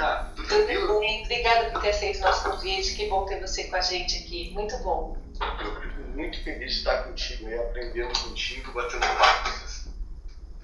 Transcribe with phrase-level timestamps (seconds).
[0.00, 0.32] tá?
[0.34, 0.86] Tudo tranquilo?
[0.86, 2.94] Tudo bem, obrigada por ter aceito o nosso convite.
[2.94, 4.50] Que bom ter você com a gente aqui.
[4.52, 5.16] Muito bom.
[5.40, 9.50] Eu fico muito feliz de estar contigo aí, aprendendo contigo, batendo papo.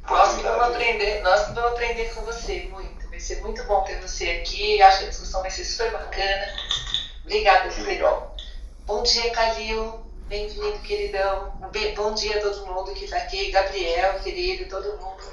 [0.08, 3.08] Nós que vamos aprender, nós que vamos aprender com você muito.
[3.08, 4.80] Vai ser muito bom ter você aqui.
[4.80, 6.46] Acho que a discussão vai ser super bacana.
[7.24, 8.36] Obrigada, Que legal.
[8.86, 10.06] Bom dia, Calil.
[10.28, 11.52] Bem-vindo, queridão.
[11.96, 13.50] Bom dia a todo mundo que está aqui.
[13.50, 15.24] Gabriel, querido, todo mundo.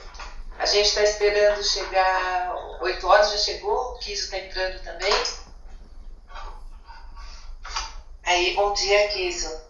[0.64, 2.56] A gente está esperando chegar.
[2.80, 3.76] 8 horas já chegou.
[3.76, 5.14] O Kiso está entrando também.
[8.24, 9.62] Aí, bom dia, Kiso.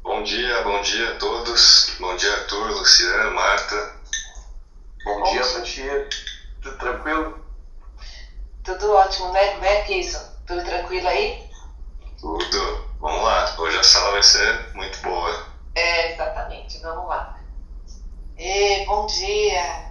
[0.00, 1.96] Bom dia, bom dia a todos.
[1.98, 3.96] Bom dia, Arthur, Luciano, Marta.
[5.04, 5.82] Bom, Bom dia ti.
[6.62, 7.44] Tudo tranquilo?
[8.62, 10.20] Tudo ótimo, né, né Kiso?
[10.46, 11.50] Tudo tranquilo aí?
[12.20, 12.88] Tudo.
[13.00, 15.48] Vamos lá, hoje a sala vai ser muito boa.
[15.74, 16.78] É, exatamente.
[16.78, 17.37] Vamos lá.
[18.38, 19.90] E, bom dia.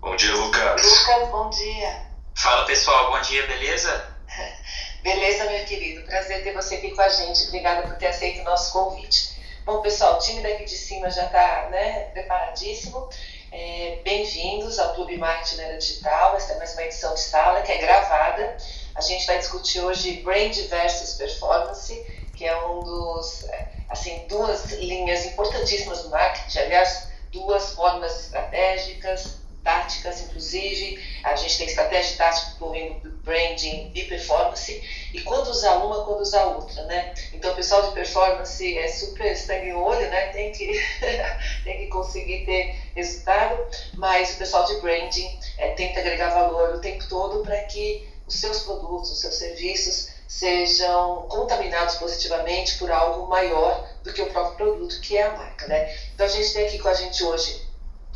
[0.00, 0.84] Bom dia, Lucas.
[0.84, 2.06] Lucas, bom dia.
[2.36, 4.14] Fala pessoal, bom dia, beleza?
[5.02, 6.06] Beleza, meu querido?
[6.06, 7.48] Prazer ter você aqui com a gente.
[7.48, 9.36] Obrigada por ter aceito o nosso convite.
[9.64, 13.08] Bom, pessoal, o time daqui de cima já está né, preparadíssimo.
[13.50, 16.36] É, Bem-vindos ao Clube Marketing na Era Digital.
[16.36, 18.56] Esta é mais uma edição de sala que é gravada.
[18.94, 22.00] A gente vai discutir hoje Brand versus Performance,
[22.36, 26.58] que é um dos, é, assim, duas linhas importantíssimas do marketing.
[26.58, 31.02] Aliás, duas formas estratégicas, táticas, inclusive.
[31.24, 34.80] A gente tem estratégia tática envolvendo branding e performance.
[35.12, 37.14] E quando usar uma, quando usar outra, né?
[37.32, 40.28] Então, o pessoal de performance é super sangue olho, né?
[40.28, 40.72] Tem que,
[41.64, 43.58] tem que conseguir ter resultado.
[43.94, 48.38] Mas o pessoal de branding é, tenta agregar valor o tempo todo para que os
[48.38, 54.54] seus produtos, os seus serviços sejam contaminados positivamente por algo maior do que o próprio
[54.54, 55.92] produto, que é a marca, né?
[56.14, 57.68] Então, a gente tem aqui com a gente hoje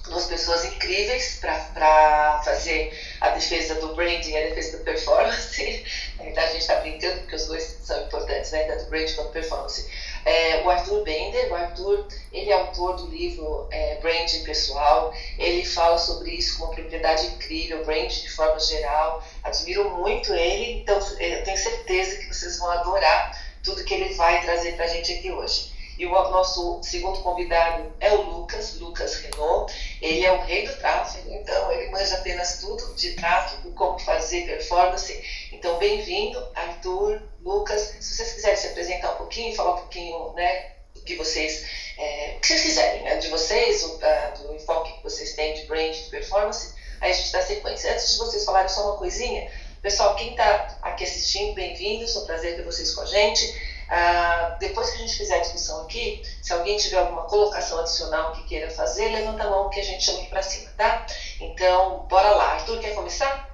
[0.05, 5.83] duas pessoas incríveis para fazer a defesa do branding e a defesa da performance.
[6.17, 8.63] Verdade, a gente está brincando porque os dois são importantes, né?
[8.63, 9.85] tanto branding quanto performance.
[10.25, 15.65] É, o Arthur Bender, o Arthur, ele é autor do livro é, Branding Pessoal, ele
[15.65, 20.99] fala sobre isso com uma propriedade incrível, branding de forma geral, admiro muito ele, então
[21.19, 25.13] eu tenho certeza que vocês vão adorar tudo que ele vai trazer para a gente
[25.13, 25.74] aqui hoje.
[25.97, 29.73] E o nosso segundo convidado é o Lucas, Lucas Renault.
[30.03, 34.45] Ele é o rei do tráfego, então ele manja apenas tudo de tráfego, como fazer
[34.45, 35.23] performance.
[35.53, 37.95] Então, bem-vindo, Arthur, Lucas.
[38.01, 41.65] Se vocês quiserem se apresentar um pouquinho, falar um pouquinho, né, do que vocês,
[41.97, 43.99] é, que vocês quiserem, né, de vocês, o,
[44.43, 47.93] do enfoque que vocês têm de brand, de performance, aí a gente dá sequência.
[47.93, 49.49] Antes de vocês falarem só uma coisinha,
[49.81, 53.74] pessoal, quem está aqui assistindo, bem-vindos, é um prazer ter vocês com a gente.
[53.89, 58.33] Ah, depois que a gente fizer a discussão aqui, se alguém tiver alguma colocação adicional
[58.33, 61.05] que queira fazer, levanta a mão que a gente chama aqui para cima, tá?
[61.41, 62.53] Então, bora lá.
[62.53, 63.45] Arthur, quer começar?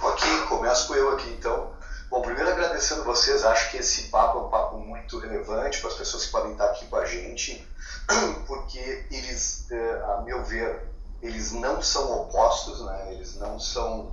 [0.00, 1.74] Ok, começo eu aqui então.
[2.08, 5.94] Bom, primeiro agradecendo vocês, acho que esse papo é um papo muito relevante para as
[5.94, 7.64] pessoas que podem estar aqui com a gente,
[8.46, 10.84] porque eles, eh, a meu ver,
[11.20, 13.12] eles não são opostos, né?
[13.12, 14.12] eles, não são,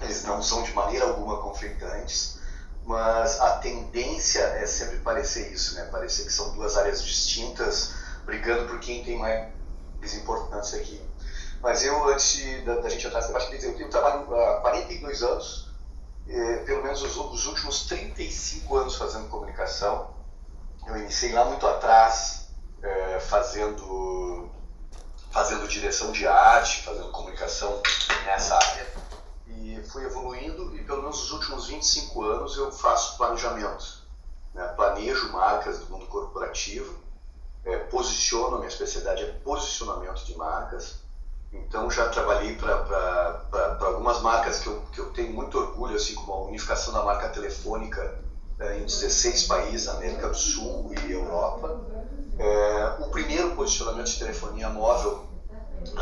[0.00, 2.33] eles não são de maneira alguma conflitantes,
[2.84, 5.84] mas a tendência é sempre parecer isso, né?
[5.84, 7.92] parecer que são duas áreas distintas,
[8.24, 9.48] brigando por quem tem mais
[10.14, 11.00] importância aqui.
[11.62, 15.70] Mas eu, antes da, da gente entrar nesse debate, eu tenho trabalho há 42 anos,
[16.28, 20.10] eh, pelo menos os, os últimos 35 anos fazendo comunicação.
[20.86, 22.48] Eu iniciei lá muito atrás,
[22.82, 24.50] eh, fazendo,
[25.30, 27.80] fazendo direção de arte, fazendo comunicação
[28.26, 28.86] nessa área.
[29.84, 34.02] Fui evoluindo e pelo menos os últimos 25 anos eu faço planejamento.
[34.54, 34.66] Né?
[34.68, 36.94] Planejo marcas do mundo corporativo,
[37.64, 40.96] eh, posiciono, minha especialidade é posicionamento de marcas.
[41.52, 46.32] Então já trabalhei para algumas marcas que eu, que eu tenho muito orgulho, assim como
[46.32, 48.18] a unificação da marca telefônica
[48.58, 51.80] eh, em 16 países, América do Sul e Europa.
[52.38, 55.33] Eh, o primeiro posicionamento de telefonia móvel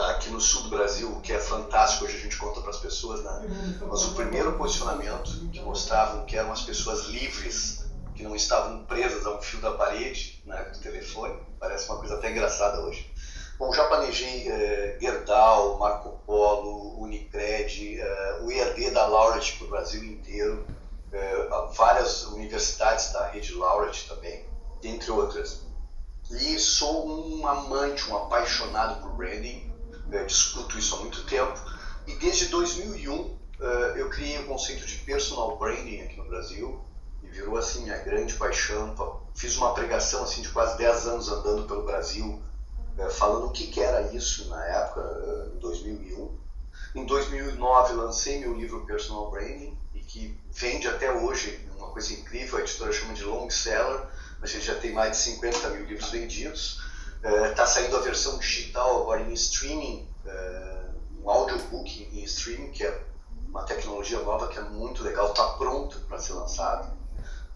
[0.08, 3.22] aqui no sul do Brasil, que é fantástico, hoje a gente conta para as pessoas,
[3.22, 3.76] né?
[3.80, 7.84] mas o primeiro posicionamento que mostravam que eram as pessoas livres,
[8.14, 12.14] que não estavam presas a um fio da parede né, do telefone, parece uma coisa
[12.14, 13.10] até engraçada hoje.
[13.58, 19.70] Bom, já planejei eh, Gerdau, Marco Polo, Unicred, eh, o EAD da Laureate para o
[19.70, 20.66] Brasil inteiro,
[21.12, 24.44] eh, várias universidades da rede Laureate também,
[24.82, 25.62] entre outras.
[26.30, 29.71] E sou um amante, um apaixonado por branding,
[30.12, 31.58] eh, discuto isso há muito tempo,
[32.06, 36.82] e desde 2001 eh, eu criei o conceito de personal branding aqui no Brasil,
[37.22, 38.94] e virou assim minha grande paixão.
[39.34, 42.42] Fiz uma pregação assim de quase 10 anos andando pelo Brasil,
[42.98, 46.38] é, falando o que, que era isso na época, em 2001.
[46.94, 52.58] Em 2009 lancei meu livro Personal Branding, e que vende até hoje, uma coisa incrível,
[52.58, 54.06] a editora chama de long seller,
[54.42, 56.81] a gente já tem mais de 50 mil livros vendidos.
[57.22, 60.84] Está é, saindo a versão digital agora em streaming, é,
[61.22, 63.00] um audiobook em streaming, que é
[63.46, 66.90] uma tecnologia nova que é muito legal, está pronto para ser lançado.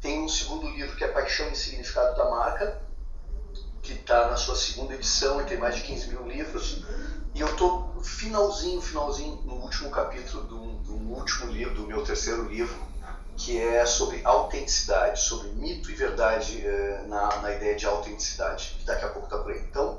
[0.01, 2.81] Tem um segundo livro que é Paixão e Significado da Marca,
[3.83, 6.85] que está na sua segunda edição e tem mais de 15 mil livros.
[7.35, 12.45] E eu estou finalzinho, finalzinho, no último capítulo do, do último livro, do meu terceiro
[12.45, 12.77] livro,
[13.37, 18.85] que é sobre autenticidade, sobre mito e verdade eh, na, na ideia de autenticidade, que
[18.85, 19.59] daqui a pouco está por aí.
[19.59, 19.95] Então,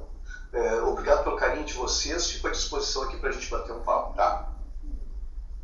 [0.51, 3.80] eh, obrigado pelo carinho de vocês, fico à disposição aqui para a gente bater um
[3.80, 4.42] papo, tá?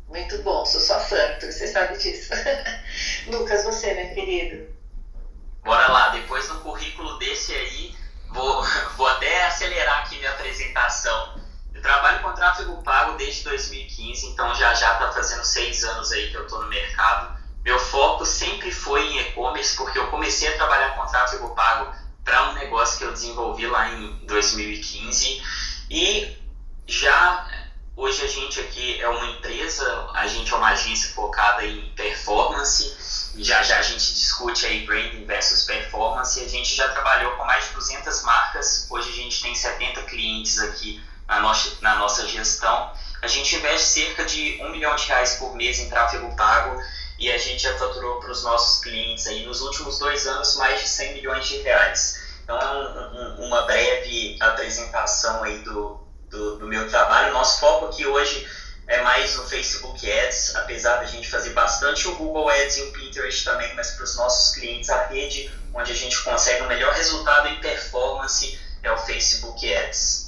[0.06, 2.30] Muito bom, sou sua fã, você sabe disso.
[3.26, 4.64] Lucas, você, meu querido.
[5.64, 7.92] Bora lá, depois do currículo desse aí,
[8.28, 8.62] vou,
[8.96, 11.34] vou até acelerar aqui minha apresentação.
[11.72, 16.30] Eu trabalho com tráfego pago desde 2015, então já já está fazendo seis anos aí
[16.30, 17.33] que eu estou no mercado.
[17.64, 22.50] Meu foco sempre foi em e-commerce, porque eu comecei a trabalhar com tráfego pago para
[22.50, 25.42] um negócio que eu desenvolvi lá em 2015
[25.90, 26.36] e
[26.86, 27.46] já
[27.96, 33.32] hoje a gente aqui é uma empresa, a gente é uma agência focada em performance,
[33.36, 37.68] já já a gente discute aí branding versus performance, a gente já trabalhou com mais
[37.68, 42.92] de 200 marcas, hoje a gente tem 70 clientes aqui na nossa, na nossa gestão.
[43.22, 46.78] A gente investe cerca de um milhão de reais por mês em tráfego pago
[47.18, 50.80] e a gente já faturou para os nossos clientes aí nos últimos dois anos mais
[50.80, 52.22] de 100 milhões de reais.
[52.42, 57.32] Então, um, um, uma breve apresentação aí do, do, do, meu trabalho.
[57.32, 58.46] Nosso foco aqui hoje
[58.86, 62.92] é mais no Facebook Ads, apesar da gente fazer bastante o Google Ads e o
[62.92, 66.92] Pinterest também, mas para os nossos clientes a rede onde a gente consegue o melhor
[66.92, 70.23] resultado em performance é o Facebook Ads.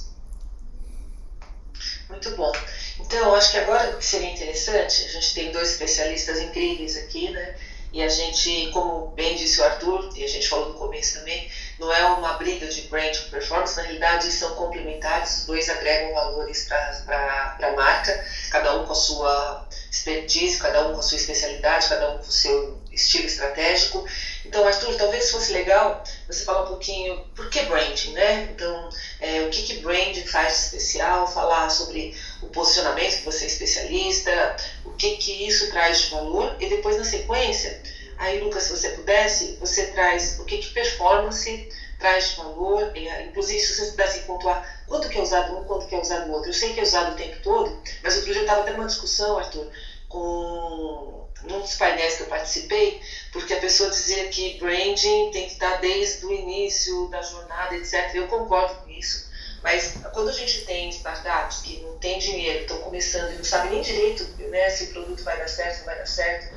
[2.09, 2.51] Muito bom.
[2.99, 7.53] Então, acho que agora seria interessante, a gente tem dois especialistas incríveis aqui, né?
[7.91, 11.49] E a gente, como bem disse o Arthur, e a gente falou no começo também,
[11.79, 16.11] não é uma briga de brand com performance, na realidade são complementares, os dois agregam
[16.13, 18.21] valores para a marca,
[18.51, 22.27] cada um com a sua expertise, cada um com a sua especialidade, cada um com
[22.27, 24.03] o seu estilo estratégico.
[24.45, 28.49] Então, Arthur, talvez fosse legal você falar um pouquinho por que branding, né?
[28.51, 28.89] Então,
[29.19, 33.47] é, o que, que branding faz de especial, falar sobre o posicionamento, que você é
[33.47, 37.81] especialista, o que, que isso traz de valor, e depois, na sequência,
[38.17, 42.91] aí, Lucas, se você pudesse, você traz o que, que performance traz de valor,
[43.27, 46.33] inclusive se você pudesse pontuar quanto que é usado um, quanto que é usado o
[46.33, 46.49] outro.
[46.49, 48.85] Eu sei que é usado o tempo todo, mas outro dia eu estava tendo uma
[48.85, 49.67] discussão, Arthur,
[50.07, 53.01] com num dos painéis que eu participei,
[53.31, 58.13] porque a pessoa dizia que branding tem que estar desde o início da jornada, etc.
[58.13, 59.27] Eu concordo com isso,
[59.63, 63.71] mas quando a gente tem startups que não tem dinheiro, estão começando e não sabem
[63.71, 66.53] nem direito né, se o produto vai dar certo, não vai dar certo,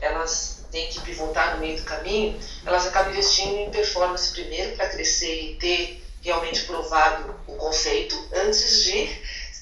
[0.00, 4.88] elas têm que pivotar no meio do caminho, elas acabam investindo em performance primeiro para
[4.88, 9.08] crescer e ter realmente provado o conceito antes de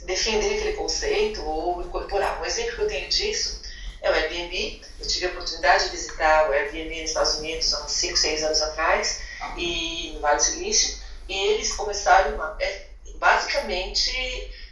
[0.02, 2.40] defender aquele conceito ou incorporar.
[2.40, 3.59] Um exemplo que eu tenho disso
[4.02, 4.82] é o Airbnb.
[4.98, 8.42] Eu tive a oportunidade de visitar o Airbnb nos Estados Unidos há uns 5, 6
[8.44, 9.20] anos atrás,
[9.56, 10.98] e no Vale do Silício,
[11.28, 12.86] e eles começaram uma, é,
[13.16, 14.10] basicamente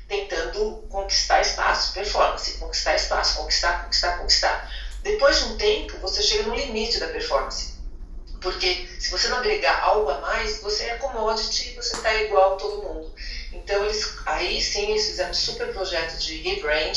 [0.08, 4.72] tentando conquistar espaço, performance, conquistar espaço, conquistar, conquistar, conquistar.
[5.02, 7.76] Depois de um tempo, você chega no limite da performance.
[8.40, 12.56] Porque se você não agregar algo a mais, você é commodity, você está igual a
[12.56, 13.12] todo mundo.
[13.52, 16.96] Então, eles, aí sim, eles fizeram um super projeto de rebrand,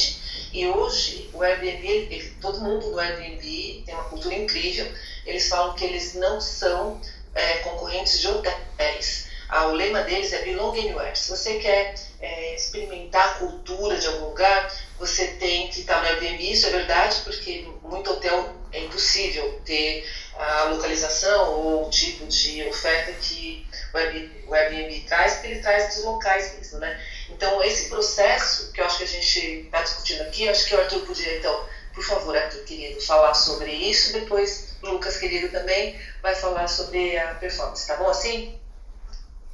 [0.53, 4.85] e hoje, o Airbnb, ele, todo mundo no Airbnb tem uma cultura incrível.
[5.25, 6.99] Eles falam que eles não são
[7.33, 9.25] é, concorrentes de hotéis.
[9.47, 11.17] Ah, o lema deles é Belong Anywhere.
[11.17, 16.07] Se você quer é, experimentar a cultura de algum lugar, você tem que estar no
[16.07, 16.51] Airbnb.
[16.51, 22.63] Isso é verdade, porque muito hotel é impossível ter a localização ou o tipo de
[22.63, 26.97] oferta que o Airbnb, o Airbnb traz, porque ele traz dos locais mesmo, né?
[27.31, 30.79] Então, esse processo que eu acho que a gente está discutindo aqui, acho que o
[30.79, 34.13] Arthur podia, então, por favor, Arthur querido, falar sobre isso.
[34.13, 37.87] Depois, Lucas querido também vai falar sobre a performance.
[37.87, 38.59] Tá bom assim?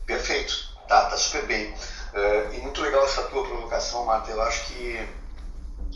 [0.05, 1.72] Perfeito, tá, tá super bem.
[1.72, 4.31] Uh, e muito legal essa tua provocação, Marta.
[4.31, 5.07] Eu acho que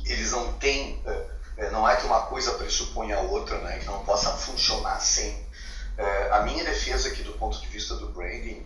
[0.06, 4.04] eles não têm, uh, não é que uma coisa pressupõe a outra, né, que não
[4.06, 5.34] possa funcionar sem.
[5.98, 8.66] Uh, a minha defesa aqui do ponto de vista do branding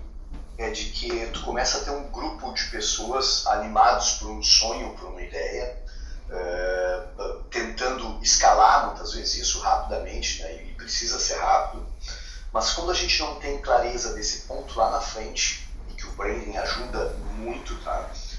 [0.58, 4.94] é de que tu começa a ter um grupo de pessoas animados por um sonho,
[4.94, 5.78] por uma ideia,
[6.30, 11.86] uh, tentando escalar muitas vezes isso rapidamente, né, e precisa ser rápido.
[12.54, 16.12] Mas quando a gente não tem clareza desse ponto lá na frente, e que o
[16.12, 17.16] branding ajuda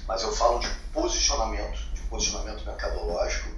[0.07, 3.49] mas eu falo de posicionamento, de posicionamento mercadológico.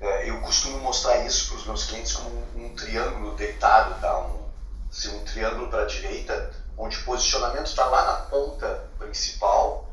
[0.00, 4.18] É, eu costumo mostrar isso para os meus clientes como um, um triângulo deitado, tá?
[4.18, 4.48] um,
[4.90, 9.88] assim, um triângulo para a direita, onde o posicionamento está lá na ponta principal.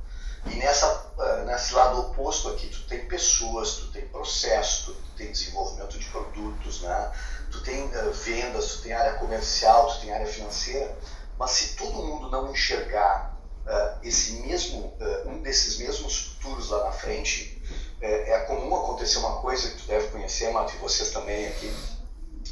[0.45, 5.31] E nessa, uh, nesse lado oposto aqui tu tem pessoas, tu tem processo, tu tem
[5.31, 7.11] desenvolvimento de produtos, né?
[7.51, 10.97] tu tem uh, vendas, tu tem área comercial, tu tem área financeira,
[11.37, 14.93] mas se todo mundo não enxergar uh, esse mesmo,
[15.25, 17.61] um desses mesmos futuros lá na frente,
[17.99, 21.75] é, comum acontecer uma coisa que tu deve conhecer, Mato, e vocês também aqui,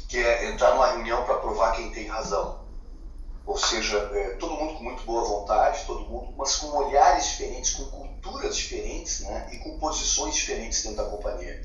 [0.08, 2.65] que é entrar numa reunião para provar quem tem razão
[3.46, 7.74] ou seja, é, todo mundo com muito boa vontade, todo mundo, mas com olhares diferentes,
[7.74, 11.62] com culturas diferentes, né, e com posições diferentes dentro da companhia.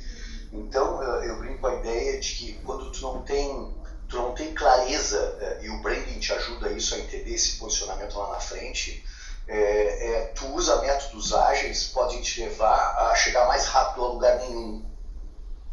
[0.53, 3.73] Então, eu brinco com a ideia de que quando tu não tem,
[4.07, 8.17] tu não tem clareza é, e o branding te ajuda isso a entender esse posicionamento
[8.17, 9.03] lá na frente,
[9.47, 14.37] é, é, tu usa métodos ágeis podem te levar a chegar mais rápido a lugar
[14.39, 14.85] nenhum.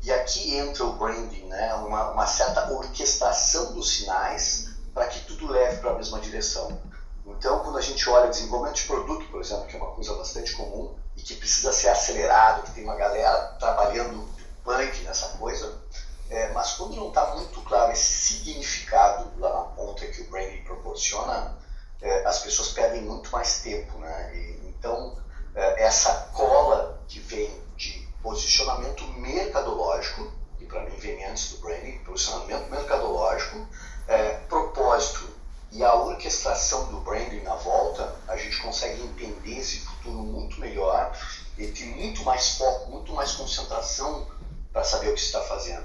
[0.03, 1.75] E aqui entra o branding, né?
[1.75, 4.68] uma, uma certa orquestração dos sinais
[4.99, 6.77] para que tudo leve para a mesma direção.
[7.25, 10.53] Então, quando a gente olha desenvolvimento de produto, por exemplo, que é uma coisa bastante
[10.55, 14.29] comum e que precisa ser acelerado, que tem uma galera trabalhando
[14.65, 15.81] punk nessa coisa,
[16.29, 20.65] é, mas quando não está muito claro esse significado lá na ponta que o branding
[20.65, 21.57] proporciona,
[22.03, 23.99] é, as pessoas perdem muito mais tempo.
[23.99, 24.35] Né?
[24.35, 25.17] E, então,
[25.55, 31.99] é, essa cola que vem de posicionamento mercadológico, que para mim vem antes do branding,
[31.99, 33.65] posicionamento mercadológico,
[34.09, 35.29] é, propósito
[35.71, 41.15] e a orquestração do branding na volta, a gente consegue entender esse futuro muito melhor
[41.59, 44.27] e ter muito mais foco, muito mais concentração
[44.73, 45.85] para saber o que está fazendo.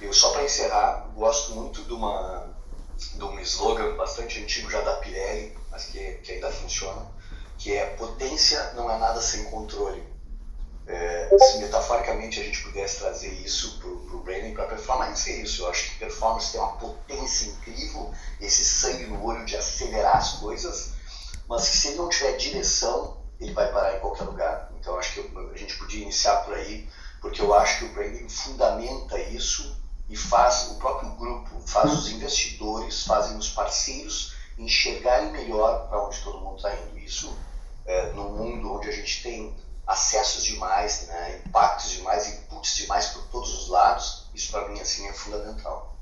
[0.00, 2.52] Eu só para encerrar, gosto muito de uma
[3.14, 7.06] de um slogan bastante antigo já da Pirelli, mas que, que ainda funciona,
[7.58, 10.11] que é potência não é nada sem controle.
[10.92, 15.62] É, se metaforicamente a gente pudesse trazer isso para o branding, para performance, é isso.
[15.62, 20.34] Eu acho que performance tem uma potência incrível, esse sangue no olho de acelerar as
[20.34, 20.92] coisas,
[21.48, 24.70] mas que se ele não tiver direção, ele vai parar em qualquer lugar.
[24.78, 25.20] Então acho que
[25.54, 26.86] a gente podia iniciar por aí,
[27.22, 29.74] porque eu acho que o branding fundamenta isso
[30.10, 36.20] e faz o próprio grupo, faz os investidores, fazem os parceiros enxergarem melhor para onde
[36.20, 36.98] todo mundo está indo.
[36.98, 37.34] Isso
[37.86, 43.22] é, no mundo onde a gente tem acessos demais, né, impactos demais, inputs demais por
[43.24, 45.92] todos os lados, isso para mim assim é fundamental.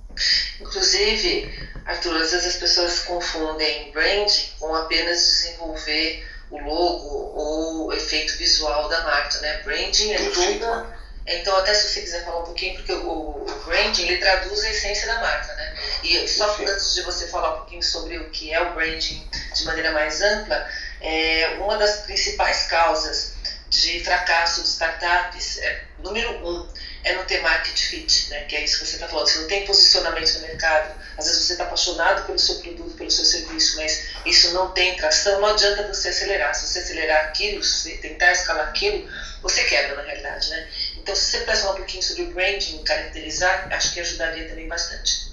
[0.60, 7.92] Inclusive, Arthur, às vezes as pessoas confundem branding com apenas desenvolver o logo ou o
[7.92, 9.62] efeito visual da marca, né?
[9.62, 10.66] Branding é Perfeito.
[10.66, 11.00] tudo.
[11.26, 14.70] Então, até se você quiser falar um pouquinho, porque o, o branding ele traduz a
[14.70, 15.74] essência da marca, né?
[16.02, 16.72] E só Perfeito.
[16.72, 20.20] antes de você falar um pouquinho sobre o que é o branding de maneira mais
[20.20, 20.66] ampla,
[21.00, 23.34] é uma das principais causas
[23.70, 26.66] de fracasso de startups, é, número um,
[27.04, 28.42] é não ter market fit, né?
[28.42, 29.28] que é isso que você está falando.
[29.28, 33.10] Você não tem posicionamento no mercado, às vezes você está apaixonado pelo seu produto, pelo
[33.10, 36.52] seu serviço, mas isso não tem tração, não adianta você acelerar.
[36.52, 39.08] Se você acelerar aquilo, se tentar escalar aquilo,
[39.40, 40.50] você quebra na realidade.
[40.50, 40.68] Né?
[40.96, 45.30] Então, se você falar um pouquinho sobre o branding, caracterizar, acho que ajudaria também bastante.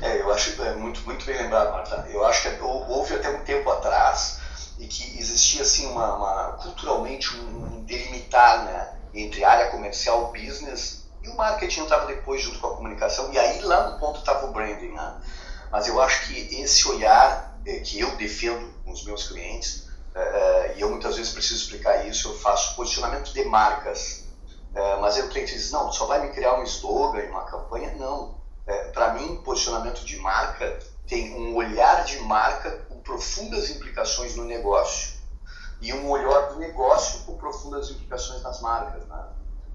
[0.00, 2.06] É, eu acho é muito, muito bem lembrado, Marta.
[2.08, 4.40] Eu acho que houve até um tempo atrás
[4.78, 11.28] e que existia assim uma, uma culturalmente um delimitar né, entre área comercial, business e
[11.28, 14.52] o marketing estava depois junto com a comunicação e aí lá no ponto estava o
[14.52, 15.20] branding, né?
[15.70, 20.74] Mas eu acho que esse olhar é, que eu defendo com os meus clientes é,
[20.76, 24.24] e eu muitas vezes preciso explicar isso, eu faço posicionamento de marcas,
[24.74, 28.40] é, mas eu cliente diz não, só vai me criar um slogan, uma campanha, não.
[28.94, 35.12] Para mim, posicionamento de marca tem um olhar de marca profundas implicações no negócio
[35.80, 39.04] e um olhar do negócio com profundas implicações nas marcas.
[39.06, 39.24] Né?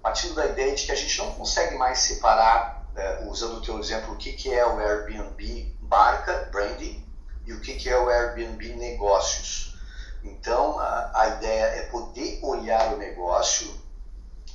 [0.02, 3.78] Partindo da ideia de que a gente não consegue mais separar, é, usando o teu
[3.78, 7.06] exemplo, o que, que é o Airbnb marca, branding,
[7.46, 9.78] e o que, que é o Airbnb negócios.
[10.24, 13.70] Então, a, a ideia é poder olhar o negócio,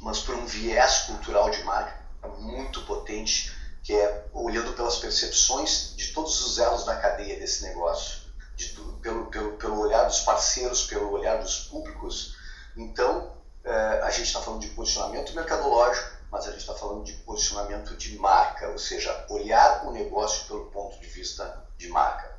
[0.01, 2.03] mas por um viés cultural de marca
[2.39, 3.53] muito potente,
[3.83, 8.22] que é olhando pelas percepções de todos os elos da cadeia desse negócio
[8.69, 12.37] de, pelo, pelo, pelo olhar dos parceiros, pelo olhar dos públicos.
[12.77, 13.33] Então,
[13.65, 17.97] é, a gente está falando de posicionamento mercadológico, mas a gente está falando de posicionamento
[17.97, 22.33] de marca, ou seja, olhar o negócio pelo ponto de vista de marca.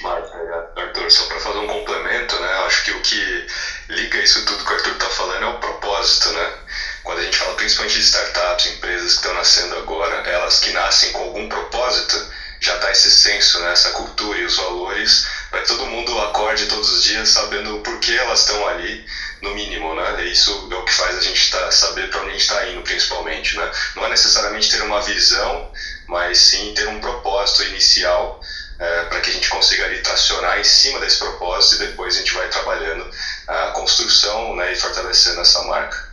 [0.00, 2.52] Marca, Arthur, só para fazer um complemento, né?
[2.66, 3.46] Acho que o que
[3.88, 6.58] liga isso tudo que o Arthur está falando é o propósito, né?
[7.02, 11.12] Quando a gente fala principalmente de startups, empresas que estão nascendo agora, elas que nascem
[11.12, 12.16] com algum propósito,
[12.60, 16.66] já está esse senso, né, essa cultura e os valores para que todo mundo acorde
[16.66, 19.06] todos os dias sabendo por que elas estão ali,
[19.42, 20.24] no mínimo, né?
[20.24, 22.68] E isso é o que faz a gente tá, saber para onde a gente está
[22.68, 23.70] indo, principalmente, né?
[23.94, 25.70] Não é necessariamente ter uma visão,
[26.06, 28.40] mas sim ter um propósito inicial
[28.78, 32.18] é, para que a gente consiga ali tracionar em cima desse propósito e depois a
[32.18, 33.10] gente vai trabalhando
[33.46, 36.07] a construção né, e fortalecendo essa marca.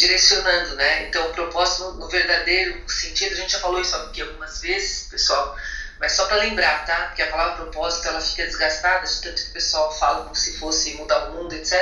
[0.00, 1.06] Direcionando, né?
[1.06, 5.54] Então, o propósito no verdadeiro sentido, a gente já falou isso aqui algumas vezes, pessoal,
[5.98, 7.08] mas só para lembrar, tá?
[7.08, 10.56] Porque a palavra propósito ela fica desgastada de tanto que o pessoal fala como se
[10.56, 11.74] fosse mudar o mundo, etc.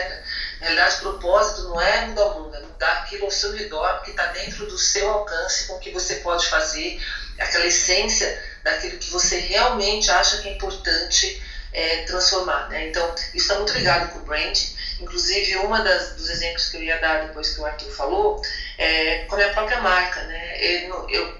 [0.58, 4.10] Na realidade, propósito não é mudar o mundo, é mudar aquilo ao seu redor que
[4.10, 7.00] está dentro do seu alcance, com o que você pode fazer,
[7.38, 11.40] aquela essência daquilo que você realmente acha que é importante
[11.72, 12.68] é, transformar.
[12.68, 12.88] Né?
[12.88, 14.58] Então, isso está muito ligado com o brand.
[15.00, 18.40] Inclusive, uma das, dos exemplos que eu ia dar depois que o Arthur falou
[18.76, 20.22] é com a minha própria marca.
[20.22, 20.56] Né?
[20.60, 21.38] Eu, eu,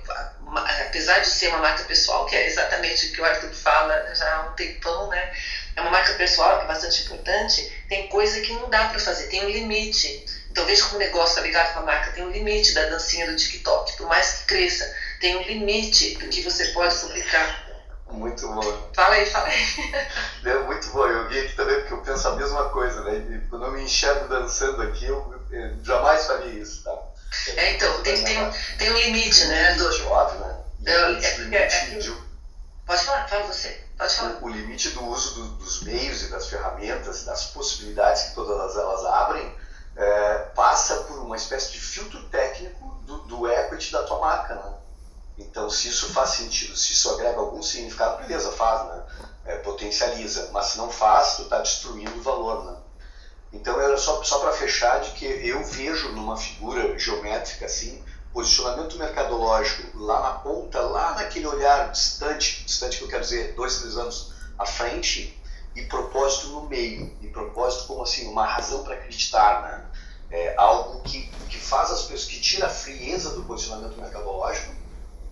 [0.87, 4.33] apesar de ser uma marca pessoal, que é exatamente o que o Arthur fala já
[4.33, 5.31] há um tempão, né?
[5.75, 9.27] é uma marca pessoal que é bastante importante, tem coisa que não dá para fazer,
[9.27, 10.25] tem um limite.
[10.51, 13.27] Então, veja como o negócio está ligado com a marca, tem um limite da dancinha
[13.27, 17.68] do TikTok, por mais que cresça tem um limite do que você pode publicar.
[18.11, 18.91] Muito bom.
[18.95, 19.59] Fala aí, fala aí.
[20.45, 21.07] É muito bom.
[21.07, 23.17] Eu vi aqui também porque eu penso a mesma coisa, né?
[23.17, 26.97] E quando eu me enxergo dançando aqui, eu, eu jamais faria isso, tá?
[27.57, 29.75] É, então, tem, tem, tem um limite, né?
[29.75, 30.09] Do...
[30.09, 30.57] Óbvio, né?
[30.87, 32.13] É, é, é, é,
[32.87, 33.85] pode falar, fala você.
[33.99, 34.39] Pode falar.
[34.41, 39.05] O limite do uso do, dos meios e das ferramentas, das possibilidades que todas elas
[39.05, 39.55] abrem,
[39.97, 44.73] é, passa por uma espécie de filtro técnico do, do equity da tua marca, né?
[45.39, 49.03] Então, se isso faz sentido, se isso agrega algum significado, beleza, faz, né?
[49.45, 50.51] É, potencializa.
[50.53, 52.77] Mas se não faz, tu está destruindo o valor, né?
[53.53, 58.03] Então, era só, só para fechar de que eu vejo numa figura geométrica assim,
[58.33, 63.79] posicionamento mercadológico lá na ponta, lá naquele olhar distante, distante que eu quero dizer, dois,
[63.79, 65.41] três anos à frente,
[65.75, 69.85] e propósito no meio, e propósito como assim, uma razão para acreditar, né?
[70.31, 74.78] É algo que, que faz as pessoas, que tira a frieza do posicionamento mercadológico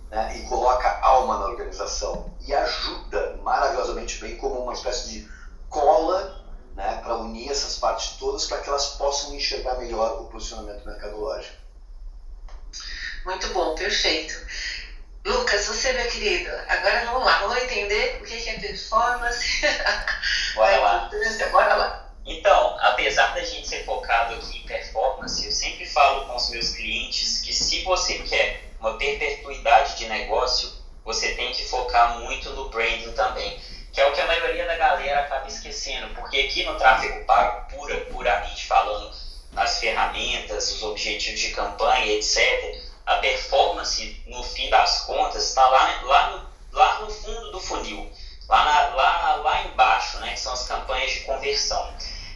[0.09, 5.29] né, e coloca alma na organização e ajuda maravilhosamente bem como uma espécie de
[5.69, 6.43] cola
[6.75, 11.57] né, para unir essas partes todas para que elas possam enxergar melhor o posicionamento mercadológico.
[13.25, 14.33] Muito bom, perfeito.
[15.25, 19.61] Lucas, você, meu querido, agora vamos lá, vamos entender o que é performance.
[20.55, 21.09] Bora lá.
[21.51, 22.07] Bora lá.
[22.25, 26.69] Então, apesar da gente ser focado aqui em performance, eu sempre falo com os meus
[26.69, 30.71] clientes que se você quer uma perpetuidade de negócio,
[31.03, 33.59] você tem que focar muito no branding também,
[33.91, 37.67] que é o que a maioria da galera acaba esquecendo, porque aqui no tráfego pago,
[37.69, 39.11] pura, puramente falando,
[39.51, 46.01] nas ferramentas, os objetivos de campanha, etc., a performance, no fim das contas, está lá,
[46.03, 48.11] lá, no, lá no fundo do funil,
[48.49, 51.93] lá, na, lá, lá embaixo, né, que são as campanhas de conversão.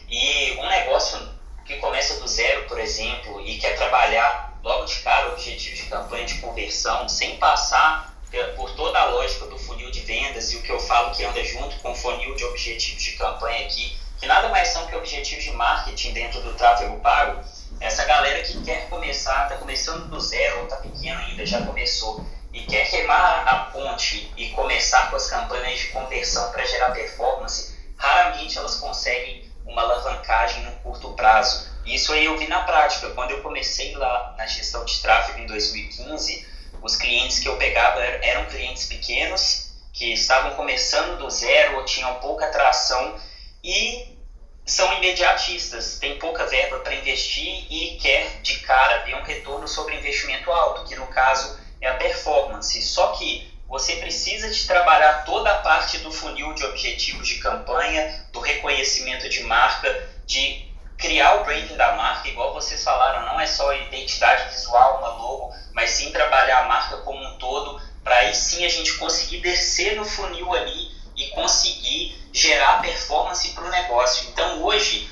[0.08, 1.28] E um negócio
[1.66, 5.82] que começa do zero, por exemplo, e quer trabalhar logo de cara o objetivo de
[5.84, 8.12] campanha de conversão, sem passar
[8.56, 11.44] por toda a lógica do funil de vendas e o que eu falo que anda
[11.44, 15.44] junto com o funil de objetivos de campanha aqui, que nada mais são que objetivos
[15.44, 17.42] de marketing dentro do tráfego pago,
[17.80, 22.24] essa galera que quer começar, está começando do zero ou está pequena ainda, já começou,
[22.52, 27.74] e quer queimar a ponte e começar com as campanhas de conversão para gerar performance,
[27.96, 31.66] raramente elas conseguem uma alavancagem no curto prazo.
[31.84, 33.10] Isso aí eu vi na prática.
[33.10, 36.46] Quando eu comecei lá na gestão de tráfego em 2015,
[36.80, 42.14] os clientes que eu pegava eram clientes pequenos, que estavam começando do zero ou tinham
[42.14, 43.16] pouca atração
[43.62, 44.16] e
[44.64, 49.96] são imediatistas, têm pouca verba para investir e quer de cara ver um retorno sobre
[49.96, 52.80] investimento alto, que no caso é a performance.
[52.82, 58.26] Só que você precisa de trabalhar toda a parte do funil de objetivos de campanha,
[58.32, 60.71] do reconhecimento de marca, de
[61.02, 65.52] criar o branding da marca, igual vocês falaram, não é só identidade visual, uma logo,
[65.72, 69.96] mas sim trabalhar a marca como um todo, para aí sim a gente conseguir descer
[69.96, 74.28] no funil ali e conseguir gerar performance para o negócio.
[74.28, 75.10] Então hoje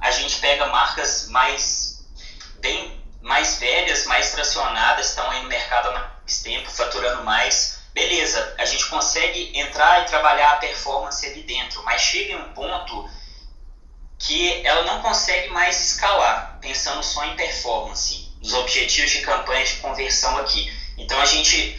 [0.00, 2.06] a gente pega marcas mais
[2.60, 7.80] bem mais velhas, mais tracionadas, estão aí no mercado há mais tempo, faturando mais.
[7.94, 12.52] Beleza, a gente consegue entrar e trabalhar a performance ali dentro, mas chega em um
[12.52, 13.08] ponto
[14.22, 19.74] que ela não consegue mais escalar, pensando só em performance, os objetivos de campanha de
[19.74, 20.72] conversão aqui.
[20.96, 21.76] Então a gente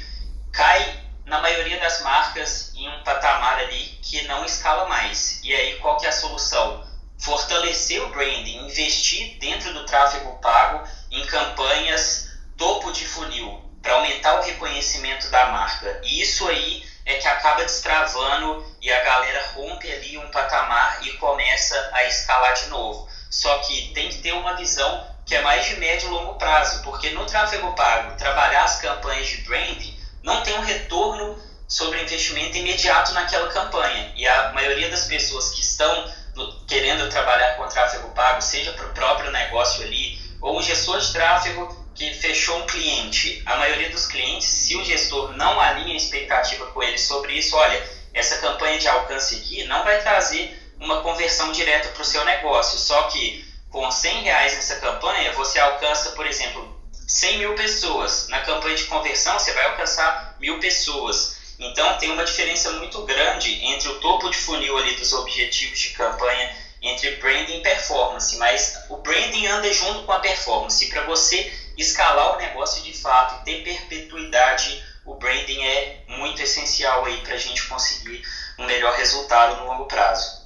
[0.51, 5.39] cai na maioria das marcas em um patamar ali que não escala mais.
[5.41, 6.85] E aí qual que é a solução?
[7.17, 14.39] Fortalecer o branding, investir dentro do tráfego pago em campanhas topo de funil, para aumentar
[14.39, 15.99] o reconhecimento da marca.
[16.03, 21.11] E isso aí é que acaba destravando e a galera rompe ali um patamar e
[21.17, 23.07] começa a escalar de novo.
[23.29, 26.81] Só que tem que ter uma visão que é mais de médio e longo prazo,
[26.81, 32.57] porque no tráfego pago, trabalhar as campanhas de branding não tem um retorno sobre investimento
[32.57, 34.13] imediato naquela campanha.
[34.15, 38.85] E a maioria das pessoas que estão no, querendo trabalhar com tráfego pago, seja para
[38.85, 43.89] o próprio negócio ali, ou um gestor de tráfego que fechou um cliente, a maioria
[43.89, 48.79] dos clientes, se o gestor não alinha expectativa com ele sobre isso, olha, essa campanha
[48.79, 53.45] de alcance aqui não vai trazer uma conversão direta para o seu negócio, só que
[53.73, 58.27] com 100 reais nessa campanha, você alcança, por exemplo, 100 mil pessoas.
[58.27, 61.35] Na campanha de conversão, você vai alcançar mil pessoas.
[61.57, 65.89] Então, tem uma diferença muito grande entre o topo de funil ali dos objetivos de
[65.89, 68.37] campanha, entre branding e performance.
[68.37, 70.87] Mas o branding anda junto com a performance.
[70.89, 77.05] Para você escalar o negócio de fato e ter perpetuidade, o branding é muito essencial
[77.05, 78.21] aí para a gente conseguir
[78.57, 80.43] um melhor resultado no longo prazo.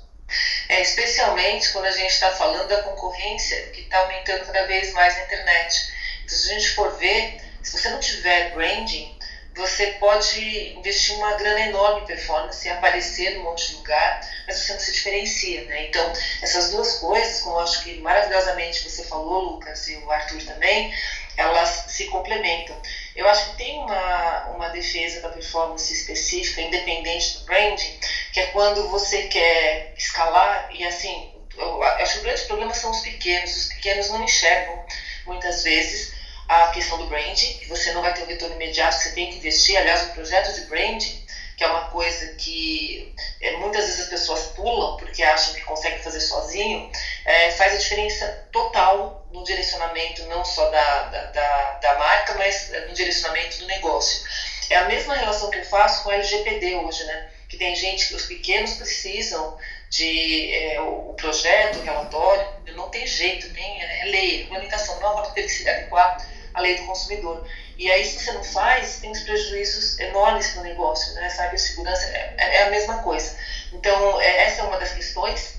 [0.67, 5.15] É, especialmente quando a gente está falando da concorrência que está aumentando cada vez mais
[5.15, 5.93] na internet.
[6.23, 9.16] Então, se a gente for ver, se você não tiver branding,
[9.57, 14.15] você pode investir uma grana enorme em performance, aparecer em um monte de lugar,
[14.45, 15.81] mas você não se diferencia, né?
[15.81, 20.43] Então, essas duas coisas, como eu acho que maravilhosamente você falou, Lucas, e o Arthur
[20.43, 20.87] também,
[21.35, 22.79] elas se complementam.
[23.15, 27.91] Eu acho que tem uma, uma defesa da performance específica, independente do branding,
[28.31, 31.25] que é quando você quer escalar e assim,
[31.57, 33.55] eu acho que o grande problema são os pequenos.
[33.55, 34.79] Os pequenos não enxergam
[35.25, 36.07] muitas vezes
[36.47, 39.37] a questão do branding, que você não vai ter um retorno imediato, você tem que
[39.37, 39.77] investir.
[39.77, 41.25] Aliás, o projeto de branding,
[41.57, 45.99] que é uma coisa que é, muitas vezes as pessoas pulam porque acham que conseguem
[45.99, 46.89] fazer sozinho,
[47.25, 52.71] é, faz a diferença total no direcionamento não só da, da, da, da marca, mas
[52.87, 54.25] no direcionamento do negócio.
[54.69, 57.29] É a mesma relação que eu faço com o LGPD hoje, né?
[57.49, 59.57] Que tem gente que os pequenos precisam
[59.89, 65.45] de é, o, projeto, o relatório, não tem jeito, tem é, lei, regulamentação nova tem
[65.45, 66.17] que se adequar
[66.57, 67.41] à lei do consumidor.
[67.77, 71.29] E aí, se você não faz, tem os prejuízos enormes para o negócio, né?
[71.29, 73.33] Cibersegurança é, é a mesma coisa.
[73.71, 75.55] Então, é, essa é uma das questões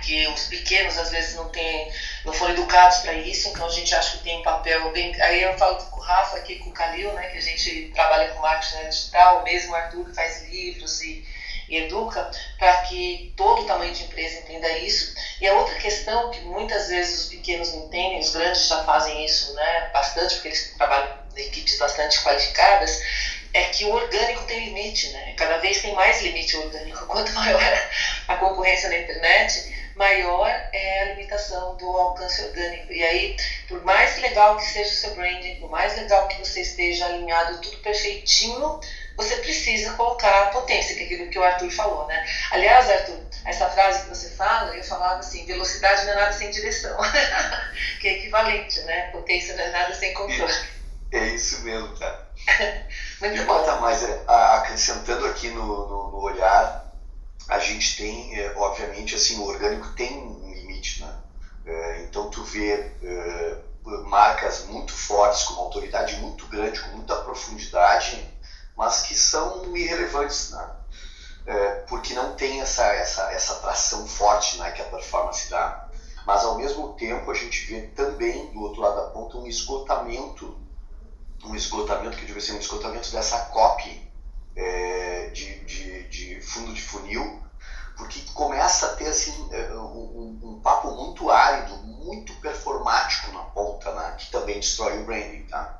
[0.00, 1.90] que os pequenos às vezes não têm,
[2.24, 5.12] não foram educados para isso, então a gente acha que tem um papel bem.
[5.20, 8.28] Aí eu falo com o Rafa aqui, com o Calil, né, que a gente trabalha
[8.30, 11.24] com marketing digital, mesmo o Arthur que faz livros e
[11.72, 15.10] e educa para que todo tamanho de empresa entenda isso.
[15.40, 19.24] E a outra questão que muitas vezes os pequenos não entendem, os grandes já fazem
[19.24, 23.00] isso né, bastante, porque eles trabalham em equipes bastante qualificadas,
[23.54, 25.32] é que o orgânico tem limite, né?
[25.34, 27.04] Cada vez tem mais limite orgânico.
[27.08, 27.60] Quanto maior
[28.28, 32.92] a concorrência na internet, maior é a limitação do alcance orgânico.
[32.92, 36.60] E aí, por mais legal que seja o seu branding, por mais legal que você
[36.60, 38.78] esteja alinhado, tudo perfeitinho,
[39.22, 42.24] você precisa colocar a potência, que é aquilo que o Arthur falou, né?
[42.50, 46.50] Aliás, Arthur, essa frase que você fala, eu falava assim, velocidade não é nada sem
[46.50, 46.96] direção,
[48.00, 49.10] que é equivalente, né?
[49.10, 50.52] Potência não é nada sem controle.
[51.12, 52.26] É isso mesmo, tá?
[53.20, 53.80] Muito e bom.
[53.80, 56.90] mais, é, acrescentando aqui no, no, no, olhar,
[57.48, 61.14] a gente tem, é, obviamente, assim, o orgânico tem um limite, né?
[61.64, 63.56] É, então tu vê é,
[64.04, 68.31] marcas muito fortes, com uma autoridade muito grande, com muita profundidade,
[68.82, 70.70] mas que são irrelevantes, né?
[71.46, 75.88] É, porque não tem essa, essa, essa atração forte né, que a performance dá.
[76.26, 80.60] Mas ao mesmo tempo a gente vê também do outro lado da ponta um esgotamento,
[81.44, 84.02] um esgotamento que deve ser um esgotamento dessa copy
[84.56, 87.40] é, de, de, de, fundo de funil,
[87.96, 93.94] porque começa a ter assim, é, um, um, papo muito árido, muito performático na ponta,
[93.94, 95.44] né, que também destrói o branding.
[95.44, 95.78] Tá?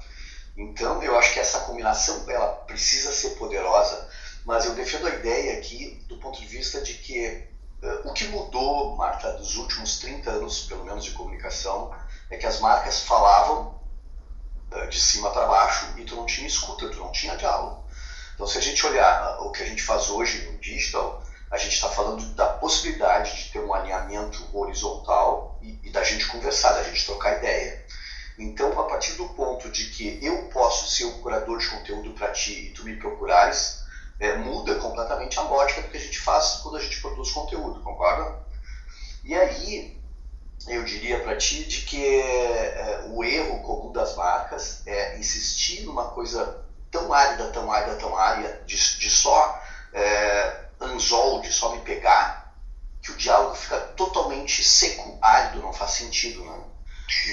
[0.56, 4.08] Então, eu acho que essa combinação ela precisa ser poderosa,
[4.44, 7.46] mas eu defendo a ideia aqui do ponto de vista de que
[7.82, 11.94] uh, o que mudou, Marta, dos últimos 30 anos, pelo menos, de comunicação,
[12.30, 13.80] é que as marcas falavam
[14.72, 17.82] uh, de cima para baixo e tu não tinha escuta, tu não tinha diálogo.
[18.34, 21.56] Então, se a gente olhar uh, o que a gente faz hoje no digital, a
[21.56, 26.72] gente está falando da possibilidade de ter um alinhamento horizontal e, e da gente conversar,
[26.72, 27.84] da gente trocar ideia.
[28.38, 32.30] Então, a partir do ponto de que eu posso ser o curador de conteúdo para
[32.30, 33.82] ti e tu me procurares,
[34.18, 37.80] é, muda completamente a lógica do que a gente faz quando a gente produz conteúdo,
[37.80, 38.32] concorda?
[39.24, 39.92] E aí,
[40.66, 46.04] eu diria para ti de que é, o erro comum das marcas é insistir numa
[46.06, 46.56] coisa
[46.90, 49.58] tão árida, tão árida, tão árida, de, de só
[49.92, 52.40] é, anzol, de só me pegar,
[53.00, 56.62] que o diálogo fica totalmente seco, árido, não faz sentido, né?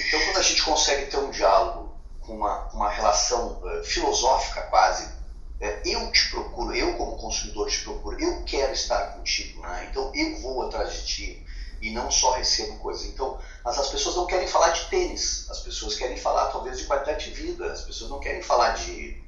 [0.06, 1.90] Então, quando a gente consegue ter um diálogo
[2.30, 5.18] com uma, uma relação uh, filosófica quase.
[5.60, 9.88] É, eu te procuro, eu como consumidor te procuro, eu quero estar contigo, né?
[9.90, 11.46] então eu vou atrás de ti
[11.82, 13.04] e não só recebo coisas.
[13.06, 16.84] Então, as, as pessoas não querem falar de tênis, as pessoas querem falar talvez de
[16.84, 19.22] qualidade de vida, as pessoas não querem falar de.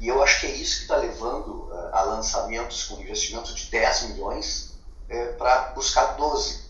[0.00, 3.66] E eu acho que é isso que está levando uh, a lançamentos com investimento de
[3.66, 4.78] 10 milhões
[5.10, 6.67] uh, para buscar 12 é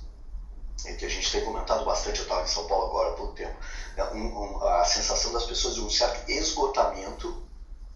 [0.96, 3.56] que a gente tem comentado bastante, eu estava em São Paulo agora há pouco tempo,
[3.96, 7.42] é um, um, a sensação das pessoas de um certo esgotamento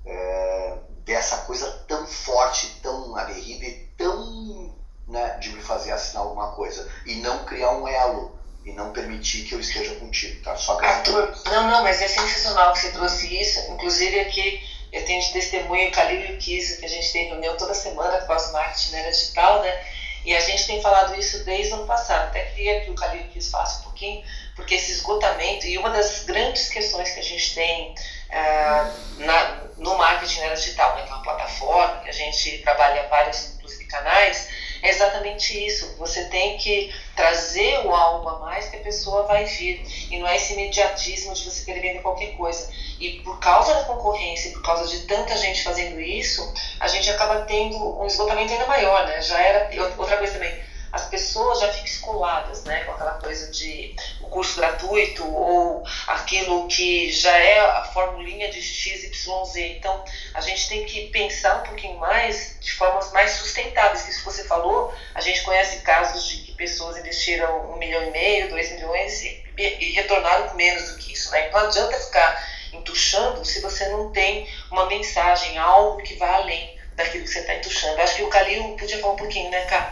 [0.05, 4.75] é, dessa coisa tão forte, tão aguerrida e tão
[5.07, 8.33] né, de me fazer assinar alguma coisa e não criar um elo
[8.65, 10.55] e não permitir que eu esteja contigo, tá?
[10.55, 14.61] Só Arthur, não, não, mas é sensacional que você trouxe isso, inclusive aqui
[14.93, 18.19] eu tenho de testemunho o Calil o Kiss, que a gente tem reunião toda semana
[18.25, 19.83] com as marketing na digital, né?
[20.25, 22.29] E a gente tem falado isso desde o ano passado.
[22.29, 26.25] Até queria que o Calil quis faça um pouquinho, porque esse esgotamento, e uma das
[26.25, 27.95] grandes questões que a gente tem
[28.31, 33.09] uh, na, no marketing era digital, né, que é uma plataforma que a gente trabalha
[33.09, 34.49] vários, inclusive, canais,
[34.83, 35.95] é exatamente isso.
[35.97, 39.81] Você tem que trazer o algo a mais que a pessoa vai vir.
[40.11, 42.69] E não é esse imediatismo de você querer vender qualquer coisa.
[42.99, 47.43] E por causa da concorrência, por causa de tanta gente fazendo isso, a gente acaba
[47.43, 49.23] tendo um esgotamento ainda maior, né?
[49.23, 50.72] Já era outra coisa também.
[50.93, 56.67] As pessoas já ficam escoladas, né, com aquela coisa de o curso gratuito ou aquilo
[56.69, 59.69] que já é a formulinha de X, Y, Z.
[59.79, 64.07] Então, a gente tem que pensar um pouquinho mais de formas mais sustentáveis.
[64.07, 68.11] Isso que você falou, a gente conhece casos de que pessoas investiram um milhão e
[68.11, 71.41] meio, dois milhões e, e retornaram com menos do que isso, né?
[71.41, 72.35] Então, não adianta ficar
[72.73, 77.55] entuchando se você não tem uma mensagem, algo que vá além daquilo que você está
[77.55, 78.01] entuchando.
[78.01, 79.87] Acho que o Calil podia falar um pouquinho, né, Cá?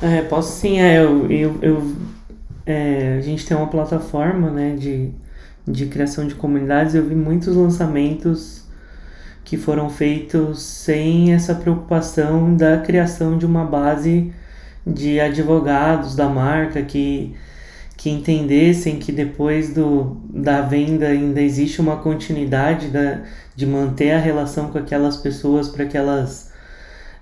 [0.00, 1.96] É, posso sim, é, eu, eu, eu
[2.64, 5.10] é, a gente tem uma plataforma né, de,
[5.66, 8.64] de criação de comunidades, eu vi muitos lançamentos
[9.44, 14.32] que foram feitos sem essa preocupação da criação de uma base
[14.86, 17.34] de advogados da marca que
[17.96, 23.22] que entendessem que depois do, da venda ainda existe uma continuidade da,
[23.56, 26.52] de manter a relação com aquelas pessoas para que elas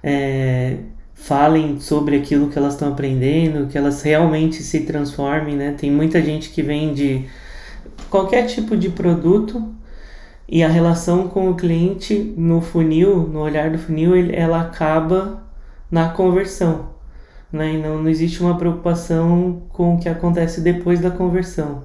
[0.03, 0.77] é,
[1.16, 5.74] falem sobre aquilo que elas estão aprendendo, que elas realmente se transformem, né?
[5.76, 7.26] Tem muita gente que vende
[8.09, 9.74] qualquer tipo de produto
[10.48, 15.42] e a relação com o cliente no funil, no olhar do funil, ela acaba
[15.90, 16.96] na conversão
[17.52, 17.74] né?
[17.74, 21.85] E não, não existe uma preocupação com o que acontece depois da conversão.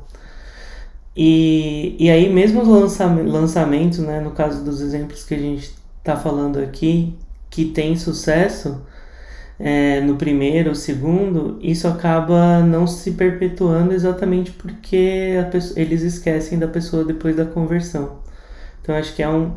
[1.15, 5.73] E, e aí, mesmo os lançamentos, lançamentos, né, no caso dos exemplos que a gente
[5.99, 7.15] está falando aqui,
[7.49, 8.81] que tem sucesso
[9.63, 16.57] é, no primeiro ou segundo, isso acaba não se perpetuando exatamente porque pessoa, eles esquecem
[16.57, 18.19] da pessoa depois da conversão.
[18.81, 19.53] Então, acho que é um,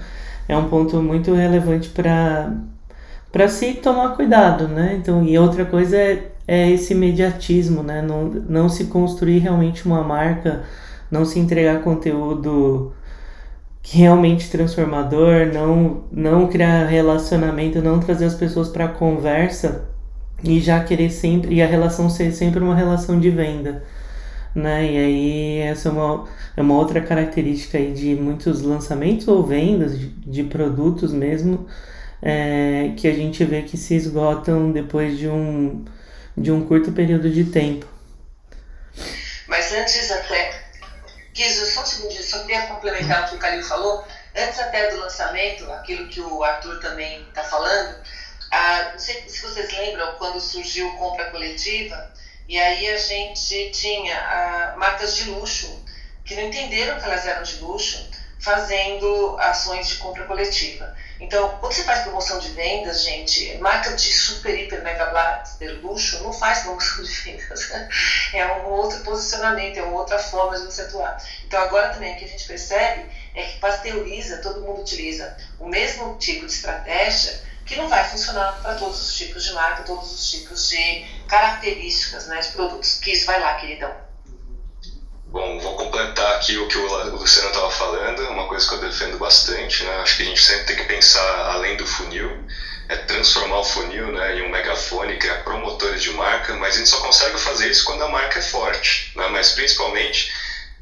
[0.47, 2.53] é um ponto muito relevante para
[3.33, 4.97] para se tomar cuidado, né?
[5.01, 8.01] Então, e outra coisa é, é esse imediatismo, né?
[8.03, 10.65] Não, não se construir realmente uma marca,
[11.11, 12.93] não se entregar conteúdo
[13.83, 19.94] realmente transformador, não, não criar relacionamento, não trazer as pessoas para conversa
[20.45, 23.83] e já querer sempre, e a relação ser sempre uma relação de venda.
[24.55, 24.85] Né?
[24.85, 29.99] E aí essa é uma, é uma outra característica aí de muitos lançamentos ou vendas
[29.99, 31.67] de, de produtos mesmo,
[32.23, 35.85] é, que a gente vê que se esgotam depois de um,
[36.37, 37.87] de um curto período de tempo.
[39.49, 40.63] Mas antes até,
[41.33, 44.05] Kiso, só um segundinho, só queria complementar o que o Calil falou.
[44.37, 47.97] Antes até do lançamento, aquilo que o Arthur também está falando,
[48.51, 52.13] ah, não sei se vocês lembram quando surgiu compra coletiva,
[52.49, 55.83] e aí a gente tinha ah, marcas de luxo
[56.25, 58.09] que não entenderam que elas eram de luxo,
[58.45, 60.95] fazendo ações de compra coletiva.
[61.19, 66.23] Então, quando você faz promoção de vendas, gente, marca de super, hiper, mega blaster luxo
[66.23, 67.71] não faz promoção de vendas.
[68.35, 71.17] É um outro posicionamento, é uma outra forma de você atuar.
[71.47, 75.69] Então, agora também o que a gente percebe é que pasteuriza, todo mundo utiliza o
[75.69, 77.41] mesmo tipo de estratégia
[77.75, 82.27] que não vai funcionar para todos os tipos de marca, todos os tipos de características
[82.29, 83.01] né, de produtos.
[83.01, 83.93] Que isso vai lá, queridão.
[85.27, 89.19] Bom, vou completar aqui o que o Luciano estava falando, uma coisa que eu defendo
[89.19, 89.97] bastante, né?
[89.97, 92.45] Acho que a gente sempre tem que pensar além do funil,
[92.89, 96.89] é transformar o funil né, em um megafone, criar promotores de marca, mas a gente
[96.89, 99.27] só consegue fazer isso quando a marca é forte, né?
[99.33, 100.33] mas principalmente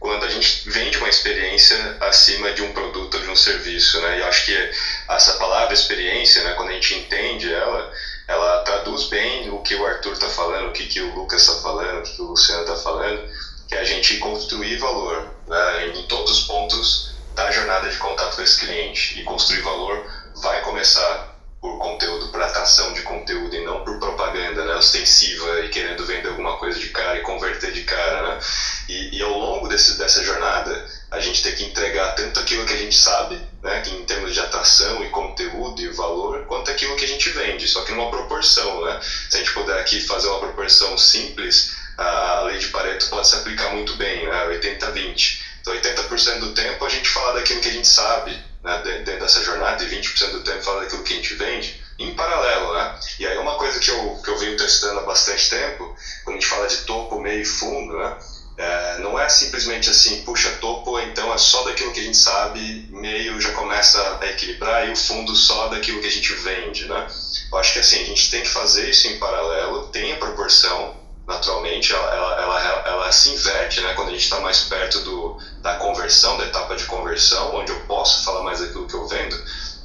[0.03, 4.01] quando a gente vende uma experiência acima de um produto ou de um serviço.
[4.01, 4.19] Né?
[4.19, 4.71] E acho que
[5.17, 7.93] essa palavra experiência, né, quando a gente entende ela,
[8.29, 11.61] ela traduz bem o que o Arthur está falando, o que, que o Lucas está
[11.61, 13.29] falando, o que, que o Luciano está falando
[13.73, 18.37] que é a gente construir valor né, em todos os pontos da jornada de contato
[18.37, 19.19] com esse cliente.
[19.19, 20.07] E construir valor
[20.43, 21.32] vai começar
[21.63, 26.31] por conteúdo, por atração de conteúdo e não por propaganda né, ostensiva e querendo vender
[26.31, 28.35] alguma coisa de cara e converter de cara.
[28.35, 28.41] Né?
[28.89, 32.73] E, e ao longo desse, dessa jornada, a gente tem que entregar tanto aquilo que
[32.73, 36.97] a gente sabe, né, que em termos de atração e conteúdo e valor, quanto aquilo
[36.97, 38.85] que a gente vende, só que numa proporção.
[38.85, 39.01] Né?
[39.31, 43.37] Se a gente puder aqui fazer uma proporção simples, a lei de Pareto pode se
[43.37, 45.43] aplicar muito bem, né, 80-20.
[45.61, 49.43] Então, 80% do tempo a gente fala daquilo que a gente sabe, né, dentro dessa
[49.43, 52.99] jornada, e 20% do tempo fala daquilo que a gente vende, em paralelo, né?
[53.19, 55.95] E aí uma coisa que eu, que eu venho testando há bastante tempo,
[56.25, 58.19] quando a gente fala de topo, meio e fundo, né?
[58.57, 62.87] É, não é simplesmente assim, puxa, topo, então é só daquilo que a gente sabe,
[62.91, 67.07] meio já começa a equilibrar e o fundo só daquilo que a gente vende, né?
[67.51, 71.02] Eu acho que assim, a gente tem que fazer isso em paralelo, tem a proporção,
[71.27, 75.37] naturalmente, ela, ela, ela, ela se inverte né, quando a gente está mais perto do,
[75.61, 79.37] da conversão, da etapa de conversão, onde eu posso falar mais daquilo que eu vendo,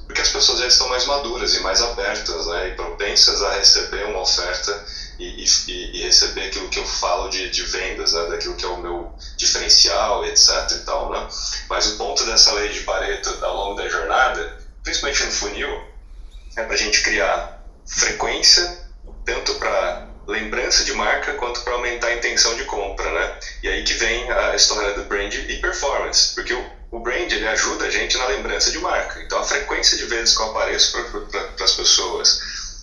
[0.07, 4.05] porque as pessoas já estão mais maduras e mais abertas né, e propensas a receber
[4.05, 4.83] uma oferta
[5.19, 8.67] e, e, e receber aquilo que eu falo de, de vendas, né, daquilo que é
[8.67, 10.49] o meu diferencial, etc.
[10.71, 11.27] E tal, né?
[11.69, 15.83] Mas o ponto dessa lei de Pareto ao longo da jornada, principalmente no funil,
[16.55, 18.79] é para a gente criar frequência,
[19.25, 23.39] tanto para lembrança de marca quanto para aumentar a intenção de compra, né?
[23.63, 27.47] E aí que vem a história do brand e performance, porque o, o brand ele
[27.47, 29.21] ajuda a gente na lembrança de marca.
[29.21, 32.39] Então a frequência de vezes que eu apareço para as pessoas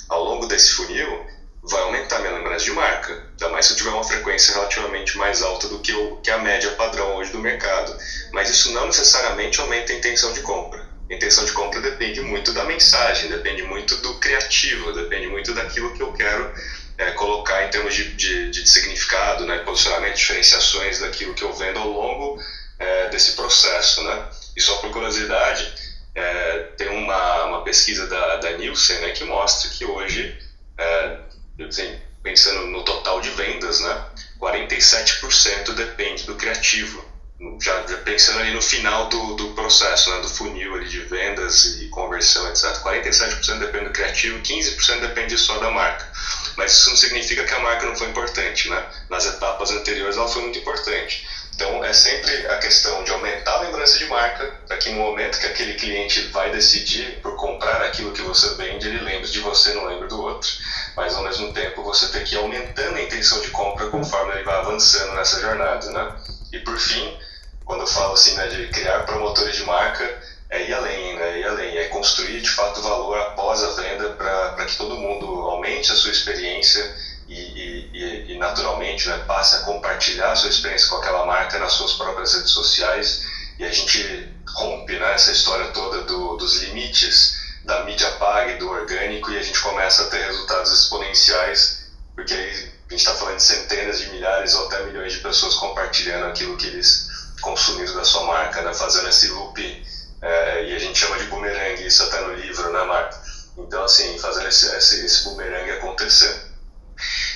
[0.08, 1.26] ao longo desse funil
[1.62, 5.40] vai aumentar minha lembrança de marca, ainda mais se eu tiver uma frequência relativamente mais
[5.40, 7.96] alta do que, o, que a média padrão hoje do mercado.
[8.32, 10.86] Mas isso não necessariamente aumenta a intenção de compra.
[11.10, 15.92] A intenção de compra depende muito da mensagem, depende muito do criativo, depende muito daquilo
[15.92, 16.50] que eu quero
[16.96, 21.78] é, colocar em termos de, de, de significado, né, posicionamento, diferenciações daquilo que eu vendo
[21.78, 22.38] ao longo
[22.78, 24.02] é, desse processo.
[24.02, 24.28] Né?
[24.56, 25.72] E só por curiosidade,
[26.14, 30.36] é, tem uma, uma pesquisa da, da Nielsen né, que mostra que hoje,
[30.78, 31.18] é,
[31.66, 34.04] assim, pensando no total de vendas, né,
[34.40, 37.12] 47% depende do criativo.
[37.60, 41.76] Já, já, pensando ali no final do, do processo, né, do funil ali de vendas
[41.80, 42.64] e conversão, etc.
[42.80, 46.08] 47% depende do criativo, 15% depende só da marca
[46.56, 48.84] mas isso não significa que a marca não foi importante, né?
[49.08, 51.26] Nas etapas anteriores ela foi muito importante.
[51.54, 55.38] Então é sempre a questão de aumentar a lembrança de marca, para que no momento
[55.38, 59.72] que aquele cliente vai decidir por comprar aquilo que você vende, ele lembre de você,
[59.74, 60.50] não lembre do outro.
[60.96, 64.44] Mas ao mesmo tempo você tem que ir aumentando a intenção de compra conforme ele
[64.44, 66.16] vai avançando nessa jornada, né?
[66.52, 67.16] E por fim,
[67.64, 70.22] quando eu falo assim, né, de criar promotores de marca,
[70.54, 71.38] é ir além, né?
[71.38, 75.90] Ir além, é construir de fato valor após a venda para que todo mundo aumente
[75.90, 76.88] a sua experiência
[77.28, 81.72] e, e, e, naturalmente né, passe a compartilhar a sua experiência com aquela marca nas
[81.72, 83.22] suas próprias redes sociais
[83.58, 88.58] e a gente rompe né, essa história toda do, dos limites da mídia paga e
[88.58, 91.82] do orgânico e a gente começa a ter resultados exponenciais
[92.14, 95.54] porque aí a gente está falando de centenas de milhares ou até milhões de pessoas
[95.54, 97.08] compartilhando aquilo que eles
[97.40, 99.82] consumiram da sua marca, né, fazendo esse loop
[100.24, 103.20] é, e a gente chama de boomerang, isso até no livro, né, Marta?
[103.58, 106.42] Então, assim, fazendo esse, esse, esse boomerang acontecer.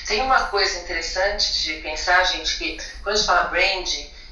[0.06, 3.88] Tem uma coisa interessante de pensar, gente, que quando a gente fala brand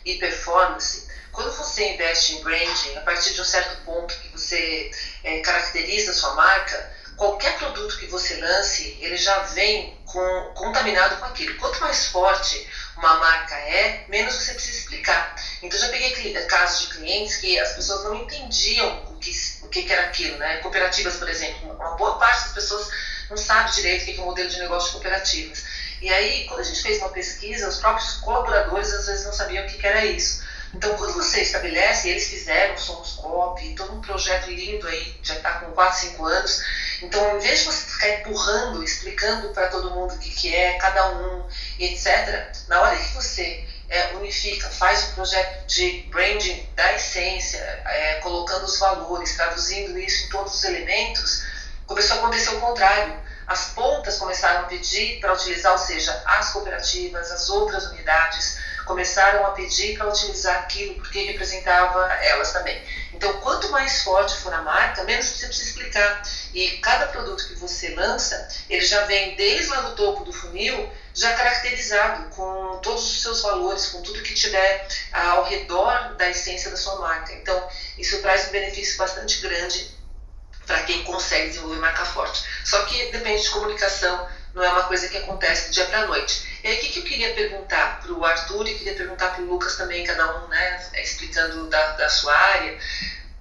[0.06, 4.90] e performance, quando você investe em branding, a partir de um certo ponto que você
[5.22, 11.16] é, caracteriza a sua marca, qualquer produto que você lance, ele já vem com, contaminado
[11.18, 11.54] com aquilo.
[11.58, 15.36] Quanto mais forte uma marca é, menos você precisa explicar.
[15.62, 19.30] Então já peguei casos de clientes que as pessoas não entendiam o que,
[19.62, 20.56] o que era aquilo, né?
[20.58, 22.88] Cooperativas, por exemplo, uma boa parte das pessoas
[23.28, 25.64] não sabe direito o que é o modelo de negócio de cooperativas.
[26.00, 29.64] E aí, quando a gente fez uma pesquisa, os próprios colaboradores às vezes não sabiam
[29.64, 30.42] o que era isso.
[30.74, 35.60] Então, quando você estabelece, eles fizeram Somos Cop, todo um projeto lindo aí, já está
[35.60, 36.62] com 4, 5 anos.
[37.02, 40.74] Então, em vez de você ficar empurrando, explicando para todo mundo o que, que é,
[40.78, 41.46] cada um,
[41.78, 48.14] etc., na hora que você é, unifica, faz um projeto de branding da essência, é,
[48.14, 51.42] colocando os valores, traduzindo isso em todos os elementos,
[51.86, 53.16] começou a acontecer o contrário.
[53.46, 58.56] As pontas começaram a pedir para utilizar, ou seja, as cooperativas, as outras unidades,
[58.86, 62.80] começaram a pedir para utilizar aquilo porque representava elas também.
[63.12, 66.22] Então, quanto mais forte for a marca, menos você precisa explicar.
[66.54, 70.88] E cada produto que você lança, ele já vem desde lá do topo do funil,
[71.12, 76.70] já caracterizado com todos os seus valores, com tudo que tiver ao redor da essência
[76.70, 77.32] da sua marca.
[77.32, 77.66] Então,
[77.98, 79.90] isso traz um benefício bastante grande
[80.64, 82.42] para quem consegue desenvolver marca forte.
[82.64, 86.06] Só que depende de comunicação, não é uma coisa que acontece do dia para a
[86.06, 86.45] noite.
[86.62, 89.42] E aí, o que, que eu queria perguntar para o Arthur e queria perguntar para
[89.42, 92.78] o Lucas também, cada um né, explicando da, da sua área,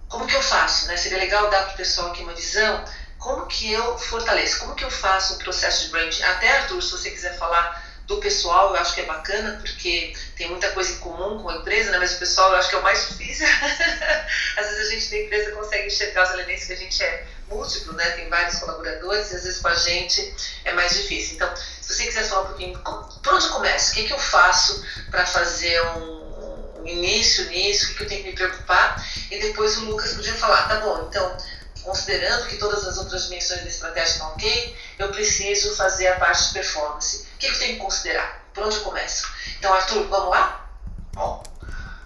[0.07, 0.87] como que eu faço?
[0.87, 0.97] Né?
[0.97, 2.85] Seria legal dar para o pessoal aqui uma visão,
[3.17, 6.21] como que eu fortaleço, como que eu faço um processo de branding?
[6.23, 10.47] Até, Arthur, se você quiser falar do pessoal, eu acho que é bacana, porque tem
[10.49, 11.97] muita coisa em comum com a empresa, né?
[11.97, 13.47] mas o pessoal eu acho que é o mais difícil.
[14.57, 17.93] às vezes a gente da empresa consegue enxergar os elementos que a gente é múltiplo,
[17.93, 18.11] né?
[18.11, 21.35] tem vários colaboradores, e às vezes com a gente é mais difícil.
[21.35, 21.51] Então,
[21.85, 23.91] se você quiser falar um pouquinho, por onde começo?
[23.91, 27.85] O que, que eu faço para fazer um, início nisso?
[27.85, 29.03] O que, que eu tenho que me preocupar?
[29.29, 31.37] E depois o Lucas podia falar, tá bom, então
[31.83, 36.47] considerando que todas as outras dimensões da estratégia estão ok, eu preciso fazer a parte
[36.47, 37.27] de performance.
[37.35, 38.43] O que eu tenho que considerar?
[38.51, 39.27] Por onde eu começo?
[39.59, 40.67] Então, Arthur, vamos lá?
[41.13, 41.43] Bom,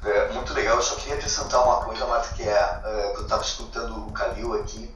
[0.04, 0.76] é, muito legal.
[0.76, 4.54] Eu só queria acrescentar uma coisa, Marta, que é, é eu estava escutando o Calil
[4.62, 4.94] aqui.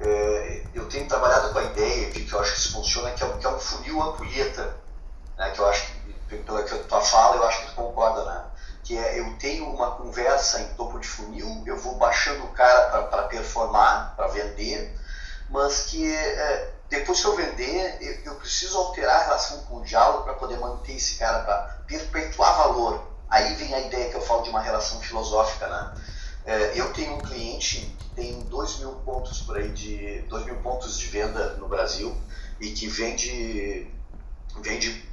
[0.00, 3.22] É, eu tenho trabalhado com a ideia de que eu acho que isso funciona, que
[3.22, 4.76] é, que é um funil ampulheta,
[5.36, 5.92] né, que eu acho
[6.28, 8.44] que, pela que tua fala, eu acho que tu concorda, né?
[8.82, 13.06] que é eu tenho uma conversa em topo de funil, eu vou baixando o cara
[13.06, 14.92] para performar, para vender,
[15.48, 19.84] mas que é, depois que eu vender, eu, eu, preciso alterar a relação com o
[19.84, 23.06] diálogo para poder manter esse cara, para perpetuar valor.
[23.28, 25.94] Aí vem a ideia que eu falo de uma relação filosófica, né?
[26.44, 30.56] É, eu tenho um cliente que tem 2 mil pontos por aí de 2 mil
[30.56, 32.16] pontos de venda no Brasil
[32.58, 33.90] e que vende
[34.60, 35.08] vende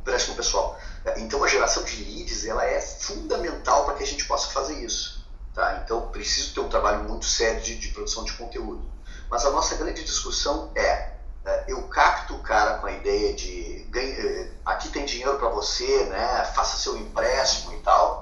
[0.00, 0.78] empréstimo pessoal.
[1.16, 5.24] Então a geração de leads ela é fundamental para que a gente possa fazer isso.
[5.54, 5.82] Tá?
[5.84, 8.82] Então preciso ter um trabalho muito sério de, de produção de conteúdo.
[9.30, 11.12] Mas a nossa grande discussão é,
[11.44, 15.48] é eu capto o cara com a ideia de ganha, é, aqui tem dinheiro para
[15.48, 16.44] você, né?
[16.54, 18.21] faça seu empréstimo e tal.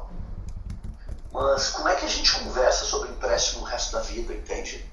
[1.40, 4.84] Mas como é que a gente conversa sobre empréstimo no resto da vida, entende?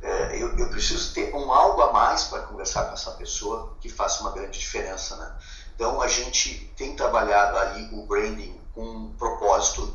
[0.00, 3.90] É, eu, eu, preciso ter um algo a mais para conversar com essa pessoa que
[3.90, 5.36] faça uma grande diferença, né?
[5.74, 9.94] Então a gente tem trabalhado ali o branding com um propósito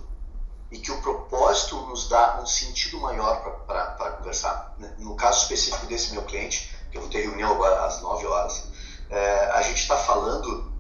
[0.72, 4.76] e que o propósito nos dá um sentido maior para conversar.
[4.78, 4.94] Né?
[5.00, 8.68] No caso específico desse meu cliente, que eu vou ter reunião agora às 9 horas,
[9.10, 10.72] é, a gente está falando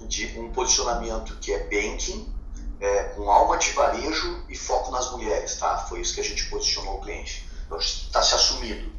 [0.00, 2.35] de um posicionamento que é banking,
[2.80, 5.78] é, com alma de varejo e foco nas mulheres, tá?
[5.78, 7.48] Foi isso que a gente posicionou o cliente.
[7.66, 8.92] Então está se assumindo.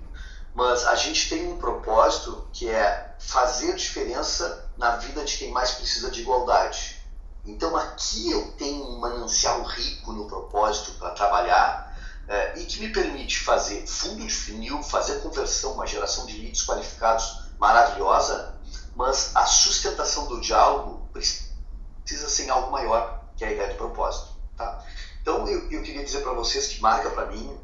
[0.53, 5.71] Mas a gente tem um propósito que é fazer diferença na vida de quem mais
[5.71, 6.97] precisa de igualdade.
[7.45, 11.95] Então aqui eu tenho um manancial rico no propósito para trabalhar
[12.27, 16.65] é, e que me permite fazer fundo de funil, fazer conversão, uma geração de leads
[16.65, 18.55] qualificados maravilhosa,
[18.95, 24.35] mas a sustentação do diálogo precisa ser algo maior que a ideia do propósito.
[24.57, 24.83] Tá?
[25.21, 27.57] Então eu, eu queria dizer para vocês que marca para mim,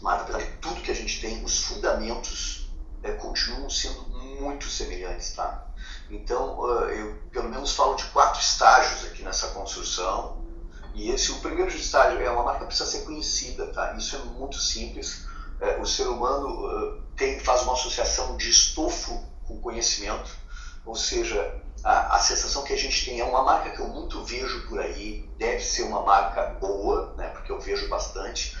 [0.00, 2.70] marca para tudo que a gente tem, os fundamentos
[3.02, 4.02] é, continuam sendo
[4.38, 5.32] muito semelhantes.
[5.32, 5.66] Tá?
[6.10, 10.44] Então, eu pelo menos falo de quatro estágios aqui nessa construção.
[10.94, 13.94] E esse, o primeiro estágio é uma marca precisa ser conhecida, tá?
[13.94, 15.26] Isso é muito simples.
[15.60, 20.30] É, o ser humano tem, faz uma associação de estofo com conhecimento,
[20.84, 24.24] ou seja, a, a sensação que a gente tem é uma marca que eu muito
[24.24, 27.28] vejo por aí, deve ser uma marca boa, né?
[27.28, 28.56] Porque eu vejo bastante.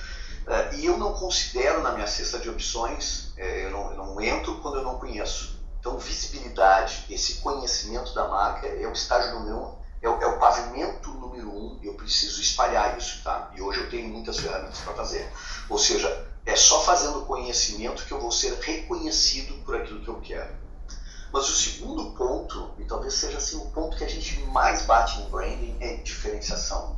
[0.46, 4.20] Uh, e eu não considero na minha cesta de opções, é, eu, não, eu não
[4.20, 5.58] entro quando eu não conheço.
[5.80, 10.38] Então, visibilidade, esse conhecimento da marca é o estágio número um, é o, é o
[10.38, 11.80] pavimento número um.
[11.82, 13.50] Eu preciso espalhar isso, tá?
[13.56, 15.26] E hoje eu tenho muitas ferramentas para fazer.
[15.70, 20.20] Ou seja, é só fazendo conhecimento que eu vou ser reconhecido por aquilo que eu
[20.20, 20.63] quero.
[21.34, 25.20] Mas o segundo ponto, e talvez seja assim o ponto que a gente mais bate
[25.20, 26.96] em branding, é diferenciação.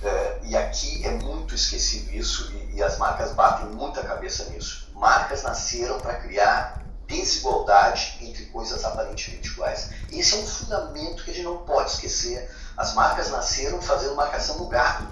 [0.00, 4.88] É, e aqui é muito esquecido isso, e, e as marcas batem muita cabeça nisso.
[4.94, 9.90] Marcas nasceram para criar desigualdade entre coisas aparentemente iguais.
[10.12, 12.48] Esse é um fundamento que a gente não pode esquecer.
[12.76, 15.08] As marcas nasceram fazendo marcação no gado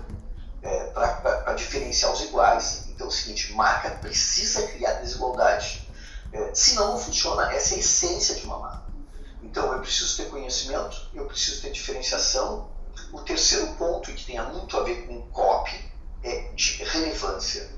[0.63, 2.85] é, para diferenciar os iguais.
[2.89, 5.84] Então é o seguinte, marca precisa criar desigualdade.
[6.35, 7.51] É, senão não funciona.
[7.51, 8.93] Essa é a essência de uma marca.
[9.43, 12.69] Então eu preciso ter conhecimento, eu preciso ter diferenciação.
[13.13, 15.91] O terceiro ponto, que tem muito a ver com copy,
[16.23, 17.75] é de relevância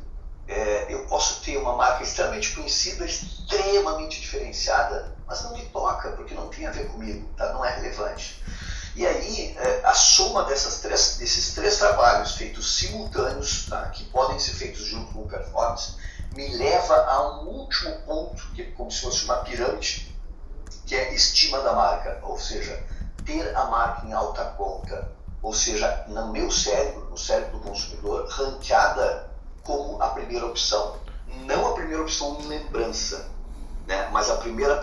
[0.49, 6.35] é, eu posso ter uma marca extremamente conhecida, extremamente diferenciada, mas não me toca, porque
[6.35, 7.53] não tem a ver comigo, tá?
[7.53, 8.41] não é relevante.
[8.95, 13.87] E aí, é, a soma dessas três, desses três trabalhos feitos simultâneos, tá?
[13.91, 15.97] que podem ser feitos junto com o performance,
[16.37, 20.15] me leva a um último ponto, que é como se fosse uma pirâmide,
[20.85, 22.85] que é estima da marca, ou seja,
[23.25, 25.11] ter a marca em alta conta,
[25.43, 29.31] ou seja, no meu cérebro, no cérebro do consumidor, ranqueada
[29.63, 30.97] como a primeira opção.
[31.45, 33.29] Não a primeira opção em lembrança,
[33.87, 34.09] né?
[34.13, 34.81] mas a primeira,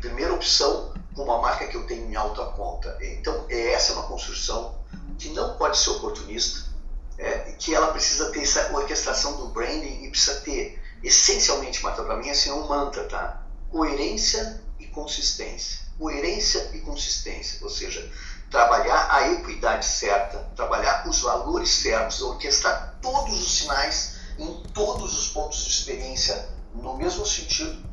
[0.00, 2.96] primeira opção com uma marca que eu tenho em alta conta.
[3.00, 4.74] Então, é, essa uma construção
[5.18, 6.70] que não pode ser oportunista,
[7.18, 12.16] é, que ela precisa ter essa orquestração do branding e precisa ter, essencialmente, Marta, para
[12.16, 13.42] mim, assim, é um mantra, tá?
[13.70, 15.80] Coerência e consistência.
[15.98, 18.10] Coerência e consistência, ou seja,
[18.50, 25.28] trabalhar a equidade certa, trabalhar os valores certos, orquestrar todos os sinais em todos os
[25.28, 27.86] pontos de experiência no mesmo sentido,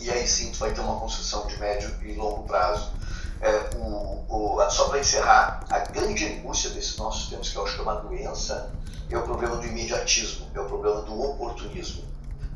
[0.00, 2.92] e aí sim tu vai ter uma construção de médio e longo prazo.
[3.40, 7.74] É, o, o, só para encerrar, a grande angústia desses nossos tempos, que eu acho
[7.74, 8.72] que é uma doença,
[9.10, 12.04] é o problema do imediatismo, é o problema do oportunismo.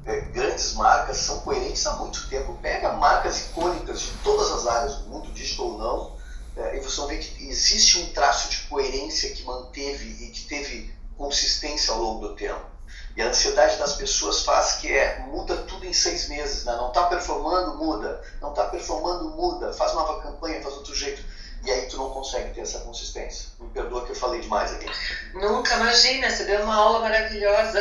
[0.05, 2.59] É, grandes marcas são coerentes há muito tempo.
[2.61, 6.16] Pega marcas icônicas de todas as áreas do mundo, digital ou não,
[6.57, 10.93] é, e você ver que existe um traço de coerência que manteve e que teve
[11.16, 12.72] consistência ao longo do tempo.
[13.16, 16.72] E a ansiedade das pessoas faz que é muda tudo em seis meses, né?
[16.72, 21.22] não está performando, muda, não está performando, muda, faz nova campanha, faz outro jeito.
[21.64, 23.46] E aí tu não consegue ter essa consistência.
[23.60, 24.86] Me perdoa que eu falei demais aqui.
[25.32, 27.78] Nunca, imagina, você deu uma aula maravilhosa.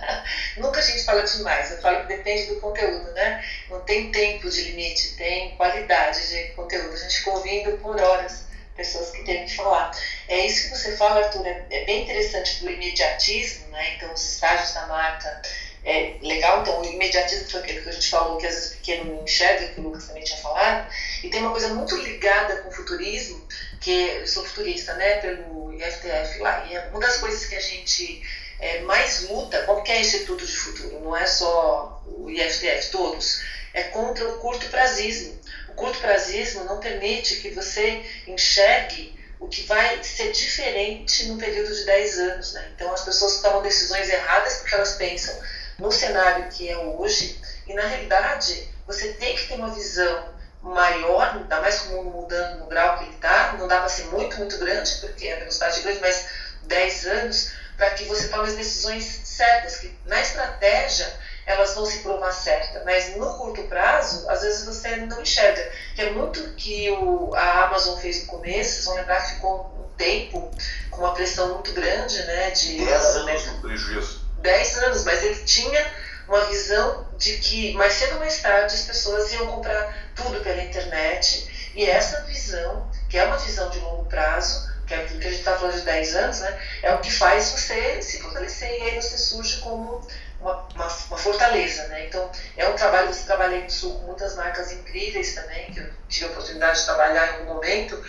[0.56, 3.44] Nunca a gente fala demais, eu falo que depende do conteúdo, né?
[3.68, 6.94] Não tem tempo de limite, tem qualidade de conteúdo.
[6.94, 8.47] A gente fica ouvindo por horas
[8.78, 9.90] pessoas que têm que falar.
[10.28, 13.96] É isso que você fala, Arthur, é, é bem interessante do imediatismo, né?
[13.96, 15.42] Então, os estágios da marca,
[15.84, 16.62] é legal.
[16.62, 19.68] Então, o imediatismo foi aquele que a gente falou, que às vezes pequeno não enxerga,
[19.68, 20.88] que o Lucas também tinha falado.
[21.22, 23.46] E tem uma coisa muito ligada com o futurismo,
[23.80, 27.60] que eu sou futurista, né, pelo IFTF lá, e é uma das coisas que a
[27.60, 28.22] gente
[28.60, 34.28] é, mais luta, qualquer instituto de futuro, não é só o IFTF, todos, é contra
[34.28, 35.38] o curto prazismo
[35.78, 41.84] curto prazismo não permite que você enxergue o que vai ser diferente no período de
[41.84, 42.52] 10 anos.
[42.52, 42.70] Né?
[42.74, 45.34] Então, as pessoas tomam decisões erradas porque elas pensam
[45.78, 51.36] no cenário que é hoje, e na realidade, você tem que ter uma visão maior,
[51.36, 54.06] ainda mais com o mundo mudando no grau que ele está, não dá para ser
[54.06, 56.28] muito, muito grande, porque a velocidade é grande, mas
[56.64, 61.12] 10 anos, para que você tome as decisões certas, que na estratégia
[61.48, 65.72] elas vão se provar certas, mas no curto prazo, às vezes você não enxerga.
[65.94, 69.74] Que é muito que o, a Amazon fez no começo, vocês vão lembrar que ficou
[69.78, 70.50] um tempo
[70.90, 72.50] com uma pressão muito grande, né?
[72.50, 74.20] De 10 anos de prejuízo.
[74.40, 75.92] 10 anos, mas ele tinha
[76.28, 80.62] uma visão de que mais cedo ou mais tarde as pessoas iam comprar tudo pela
[80.62, 85.26] internet e essa visão, que é uma visão de longo prazo, que é aquilo que
[85.26, 88.68] a gente está falando de 10 anos, né, é o que faz você se fortalecer
[88.68, 90.06] e aí você surge como
[90.40, 92.06] uma, uma, uma, fortaleza, né?
[92.06, 95.88] Então, é um trabalho, você trabalhei no Sul com muitas marcas incríveis também, que eu
[96.08, 98.00] tive a oportunidade de trabalhar em um momento,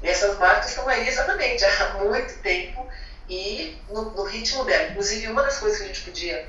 [0.00, 2.86] e essas marcas estão aí exatamente há muito tempo
[3.28, 4.84] e no, no ritmo dela.
[4.84, 6.44] Inclusive, uma das coisas que a gente podia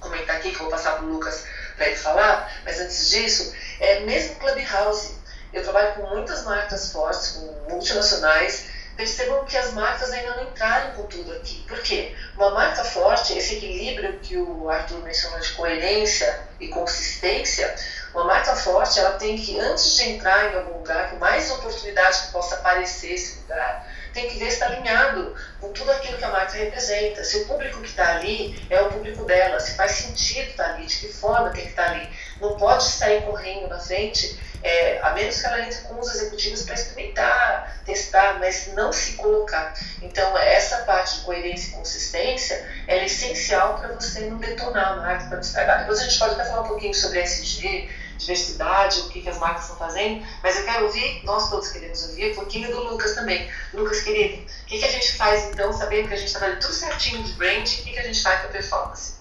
[0.00, 1.44] comentar aqui, que eu vou passar para o Lucas
[1.76, 3.50] para ele falar, mas antes disso,
[3.80, 5.14] é mesmo Clubhouse.
[5.52, 8.64] Eu trabalho com muitas marcas fortes, com multinacionais,
[8.96, 11.64] percebam que as marcas ainda não entraram com tudo aqui.
[11.66, 12.14] Por quê?
[12.36, 17.74] Uma marca forte, esse equilíbrio que o Arthur mencionou de coerência e consistência,
[18.14, 22.26] uma marca forte, ela tem que, antes de entrar em algum lugar, por mais oportunidade
[22.26, 26.24] que possa aparecer esse lugar, tem que ver se está alinhado com tudo aquilo que
[26.24, 27.24] a marca representa.
[27.24, 30.74] Se o público que está ali é o público dela, se faz sentido estar tá
[30.74, 32.08] ali, de que forma tem que estar tá ali.
[32.44, 36.62] Não pode sair correndo na frente é, a menos que ela entre com os executivos
[36.62, 39.74] para experimentar, testar, mas não se colocar.
[40.00, 45.26] Então, essa parte de coerência e consistência é essencial para você não detonar a marca,
[45.26, 45.80] para não estragar.
[45.80, 49.38] Depois a gente pode até falar um pouquinho sobre SG, diversidade, o que, que as
[49.38, 53.14] marcas estão fazendo, mas eu quero ouvir, nós todos queremos ouvir, um pouquinho do Lucas
[53.14, 53.50] também.
[53.74, 56.60] Lucas, querido, o que, que a gente faz então, sabendo que a gente está fazendo
[56.60, 59.14] tudo certinho de brand, o que, que a gente faz para performance?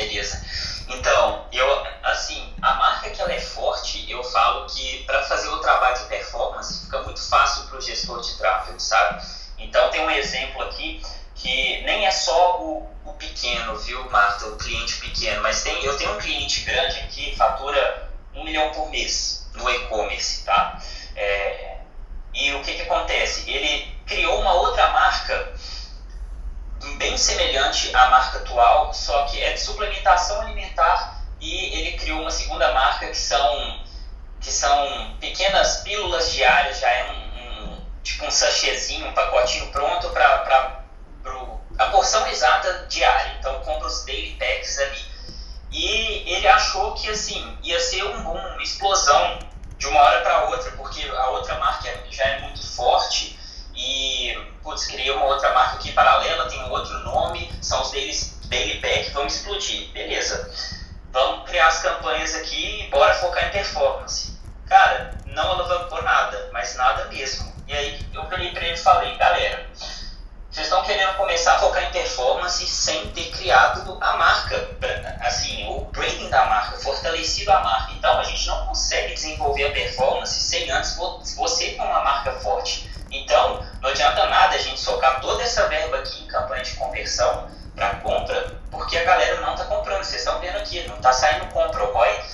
[0.00, 0.42] Beleza.
[0.88, 5.58] Então, eu, assim, a marca que ela é forte, eu falo que para fazer o
[5.58, 9.22] trabalho de performance fica muito fácil para o gestor de tráfego, sabe?
[9.58, 11.02] Então, tem um exemplo aqui
[11.34, 15.94] que nem é só o, o pequeno, viu, Marta, o cliente pequeno, mas tem, eu
[15.96, 20.78] tenho um cliente grande aqui, fatura um milhão por mês no e-commerce, tá?
[21.14, 21.76] É,
[22.32, 23.48] e o que, que acontece?
[23.48, 25.52] Ele criou uma outra marca
[26.96, 32.30] bem semelhante à marca atual, só que é de suplementação alimentar e ele criou uma
[32.30, 33.80] segunda marca que são
[34.40, 40.08] que são pequenas pílulas diárias, já é um, um tipo um sachêzinho, um pacotinho pronto
[40.10, 40.80] para
[41.78, 43.36] a porção exata diária.
[43.38, 45.04] Então compra os daily packs ali.
[45.72, 49.38] E ele achou que assim ia ser um boom, uma explosão
[49.78, 53.38] de uma hora para outra, porque a outra marca já é muito forte
[53.80, 58.14] e, putz, criei uma outra marca aqui paralela, tem um outro nome, são os daily,
[58.46, 59.88] daily pack, vamos explodir.
[59.92, 60.50] Beleza.
[61.12, 64.38] Vamos criar as campanhas aqui e bora focar em performance.
[64.68, 66.50] Cara, não alavancou nada
[67.66, 69.66] E aí eu virei para ele e falei, galera,
[70.50, 74.68] vocês estão querendo começar a focar em performance sem ter criado a marca,
[75.20, 77.92] assim, o branding da marca, fortalecido a marca.
[77.92, 82.89] Então a gente não consegue desenvolver a performance sem antes você ter uma marca forte.
[83.10, 87.50] Então não adianta nada a gente socar toda essa verba aqui em campanha de conversão
[87.74, 90.04] para compra, porque a galera não está comprando.
[90.04, 91.84] Vocês estão vendo aqui, não está saindo compra.
[91.84, 92.24] O ROI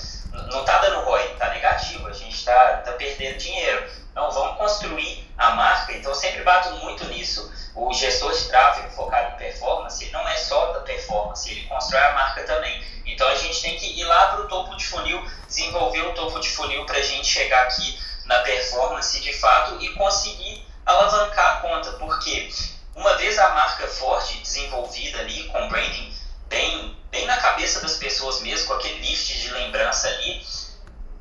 [0.51, 2.07] não está dando ROI, está negativo.
[2.07, 3.89] A gente está tá perdendo dinheiro.
[4.11, 5.93] Então vamos construir a marca.
[5.93, 10.73] Então sempre bato muito nisso o gestor de tráfego focado em performance não é só
[10.73, 12.83] da performance, ele constrói a marca também.
[13.05, 16.39] Então a gente tem que ir lá para o topo de funil, desenvolver o topo
[16.39, 21.61] de funil para a gente chegar aqui na performance de fato e conseguir alavancar a
[21.61, 22.49] conta, porque
[22.95, 26.13] uma vez a marca forte, desenvolvida ali, com branding
[26.47, 30.45] bem, bem na cabeça das pessoas mesmo, com aquele lift de lembrança ali,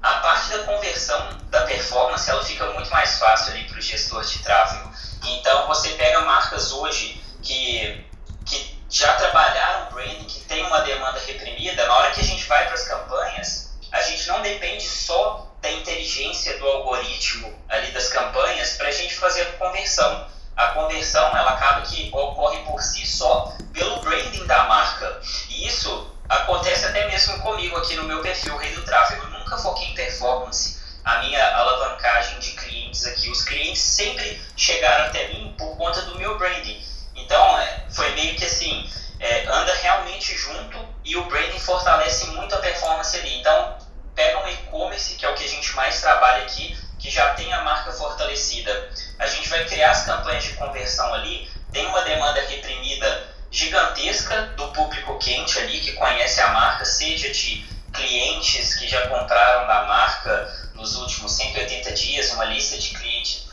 [0.02, 4.24] a parte da conversão da performance ela fica muito mais fácil ali para o gestor
[4.24, 4.90] de tráfego.
[5.24, 8.04] Então você pega marcas hoje que,
[8.44, 12.64] que já trabalharam branding, que tem uma demanda reprimida, na hora que a gente vai
[12.64, 18.74] para as campanhas, a gente não depende só da inteligência do algoritmo ali das campanhas
[18.74, 20.28] para a gente fazer a conversão.
[20.54, 25.20] A conversão ela acaba que ocorre por si só pelo branding da marca.
[25.50, 29.24] E isso acontece até mesmo comigo aqui no meu perfil Rei do Tráfego.
[29.24, 30.76] Eu nunca foquei em performance.
[31.04, 36.16] A minha alavancagem de clientes aqui, os clientes sempre chegaram até mim por conta do
[36.16, 36.80] meu branding.
[37.16, 38.88] Então, é, foi meio que assim,
[39.18, 43.38] é, anda realmente junto e o branding fortalece muito a performance ali.
[43.38, 43.85] Então,
[44.16, 47.52] pega um e-commerce, que é o que a gente mais trabalha aqui, que já tem
[47.52, 48.90] a marca fortalecida.
[49.18, 54.68] A gente vai criar as campanhas de conversão ali, tem uma demanda reprimida gigantesca do
[54.72, 60.70] público quente ali, que conhece a marca, seja de clientes que já compraram da marca
[60.74, 63.46] nos últimos 180 dias, uma lista de clientes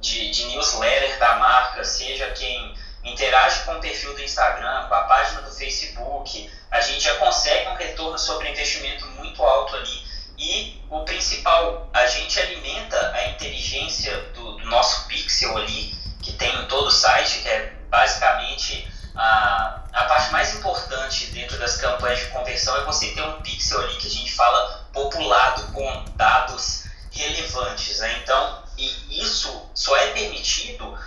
[0.00, 5.02] de, de newsletter da marca, seja quem interage com o perfil do Instagram, com a
[5.02, 10.05] página do Facebook, a gente já consegue um retorno sobre investimento muito alto ali.
[10.38, 16.54] E o principal, a gente alimenta a inteligência do, do nosso pixel ali, que tem
[16.62, 22.20] em todo o site, que é basicamente a, a parte mais importante dentro das campanhas
[22.20, 26.84] de conversão é você ter um pixel ali que a gente fala populado com dados
[27.10, 27.98] relevantes.
[28.00, 28.18] Né?
[28.22, 30.98] Então, e isso só é permitido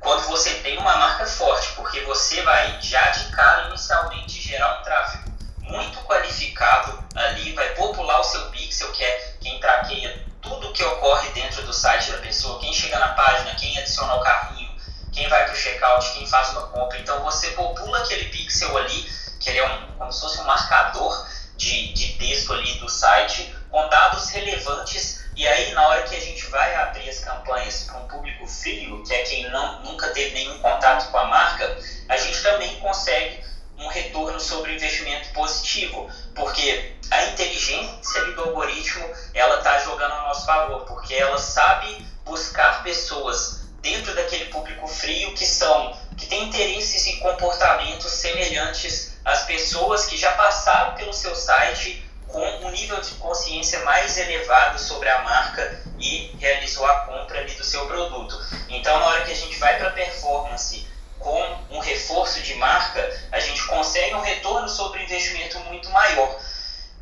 [0.00, 4.82] quando você tem uma marca forte, porque você vai já de cara inicialmente gerar um
[4.84, 5.37] tráfego
[5.68, 11.30] muito qualificado ali, vai popular o seu pixel, que é quem traqueia tudo que ocorre
[11.30, 14.70] dentro do site da pessoa, quem chega na página, quem adiciona o carrinho,
[15.12, 16.98] quem vai para o checkout, quem faz uma compra.
[16.98, 19.02] Então você popula aquele pixel ali,
[19.38, 23.54] que ele é um, como se fosse um marcador de, de texto ali do site,
[23.70, 25.18] com dados relevantes.
[25.36, 29.04] E aí, na hora que a gente vai abrir as campanhas para um público frio,
[29.04, 33.47] que é quem não, nunca teve nenhum contato com a marca, a gente também consegue
[33.88, 40.44] um retorno sobre investimento positivo, porque a inteligência do algoritmo ela está jogando a nosso
[40.44, 47.06] favor, porque ela sabe buscar pessoas dentro daquele público frio que são que tem interesses
[47.06, 53.14] e comportamentos semelhantes às pessoas que já passaram pelo seu site com um nível de
[53.14, 58.36] consciência mais elevado sobre a marca e realizou a compra ali do seu produto.
[58.68, 60.87] Então, na hora que a gente vai para performance
[61.18, 66.40] com um reforço de marca, a gente consegue um retorno sobre investimento muito maior.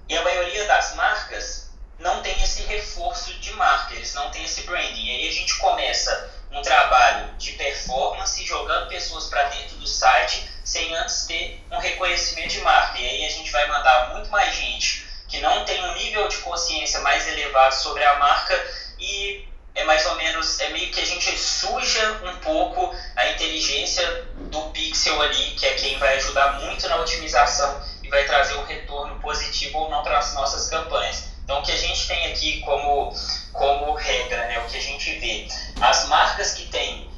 [0.09, 4.63] E a maioria das marcas não tem esse reforço de marca, eles não têm esse
[4.63, 5.05] branding.
[5.05, 10.49] E aí a gente começa um trabalho de performance, jogando pessoas para dentro do site,
[10.65, 12.99] sem antes ter um reconhecimento de marca.
[12.99, 16.39] E aí a gente vai mandar muito mais gente que não tem um nível de
[16.39, 18.55] consciência mais elevado sobre a marca
[18.99, 24.25] e é mais ou menos, é meio que a gente suja um pouco a inteligência
[24.35, 28.65] do pixel ali, que é quem vai ajudar muito na otimização e vai trazer um
[28.65, 31.29] retorno positivo ou não para as nossas campanhas.
[31.45, 33.15] Então, o que a gente tem aqui como,
[33.53, 35.47] como regra, né, o que a gente vê,
[35.81, 37.11] as marcas que têm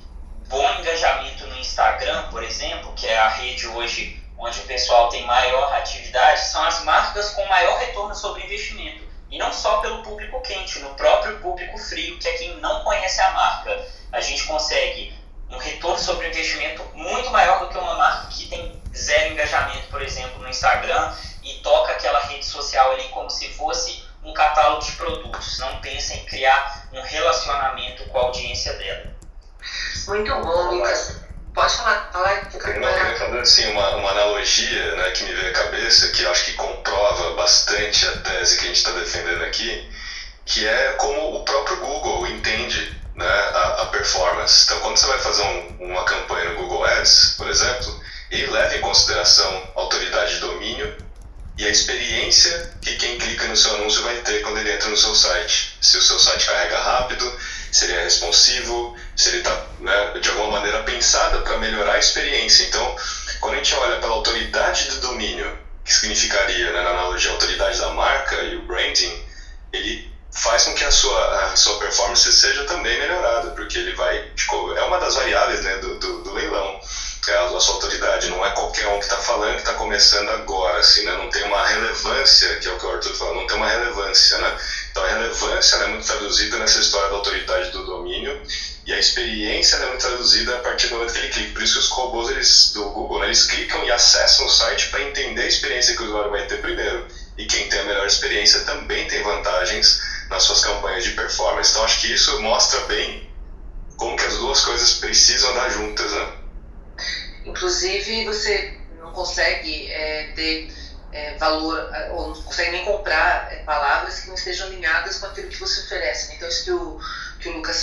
[0.49, 5.25] bom engajamento no Instagram, por exemplo, que é a rede hoje onde o pessoal tem
[5.27, 9.08] maior atividade, são as marcas com maior retorno sobre investimento.
[9.31, 13.21] E não só pelo público quente, no próprio público frio, que é quem não conhece
[13.21, 13.85] a marca.
[14.11, 15.08] A gente consegue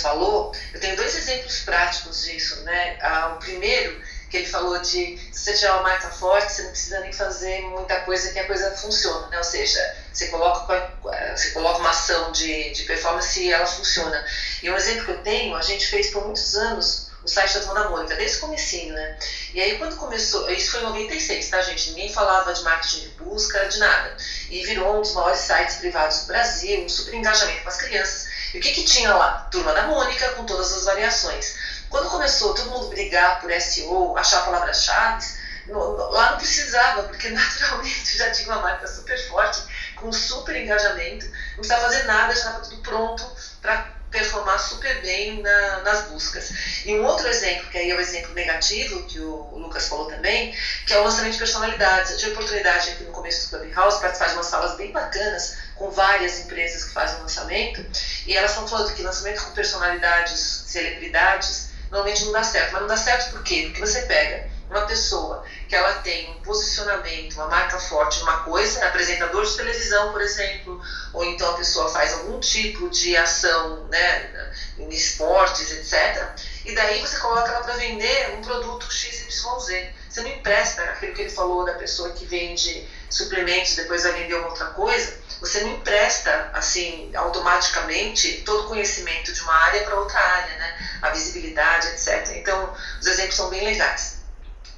[0.00, 2.96] falou, eu tenho dois exemplos práticos disso, né?
[3.00, 6.70] Ah, o primeiro que ele falou de se você tiver uma marca forte, você não
[6.70, 9.38] precisa nem fazer muita coisa que a coisa funciona, né?
[9.38, 9.78] Ou seja,
[10.12, 10.92] você coloca,
[11.34, 14.24] você coloca uma ação de, de performance e ela funciona.
[14.62, 17.72] E um exemplo que eu tenho, a gente fez por muitos anos o site da
[17.72, 19.18] da Mônica, desde o comecinho, né?
[19.52, 21.88] E aí quando começou, isso foi em 96, tá gente?
[21.90, 24.16] Ninguém falava de marketing de busca, de nada.
[24.48, 28.28] E virou um dos maiores sites privados do Brasil, um super engajamento com as crianças.
[28.56, 29.46] E o que que tinha lá?
[29.50, 31.84] Turma da Mônica, com todas as variações.
[31.90, 35.26] Quando começou todo mundo brigar por SEO, achar palavras-chave,
[35.68, 39.62] lá não precisava, porque naturalmente já tinha uma marca super forte,
[39.94, 43.30] com super engajamento, não precisava fazer nada, já estava tudo pronto
[43.60, 46.50] para performar super bem na, nas buscas.
[46.86, 50.06] E um outro exemplo, que aí é o exemplo negativo, que o, o Lucas falou
[50.06, 50.54] também,
[50.86, 52.12] que é o lançamento de personalidades.
[52.12, 55.56] Eu tive a oportunidade aqui no começo do Clubhouse participar de umas salas bem bacanas,
[55.76, 57.84] com várias empresas que fazem lançamento,
[58.26, 62.72] e elas estão falando que lançamento com personalidades, celebridades, normalmente não dá certo.
[62.72, 63.62] Mas não dá certo por quê?
[63.66, 68.84] Porque você pega uma pessoa que ela tem um posicionamento, uma marca forte numa coisa,
[68.84, 70.80] apresentador de televisão, por exemplo,
[71.12, 76.30] ou então a pessoa faz algum tipo de ação né, em esportes, etc.
[76.64, 79.44] E daí você coloca ela para vender um produto XYZ.
[79.46, 84.34] Você não empresta aquilo que ele falou da pessoa que vende suplementos, depois vai vender
[84.34, 90.18] outra coisa você não empresta assim automaticamente todo o conhecimento de uma área para outra
[90.18, 90.98] área, né?
[91.02, 92.36] A visibilidade, etc.
[92.36, 94.16] Então, os exemplos são bem legais.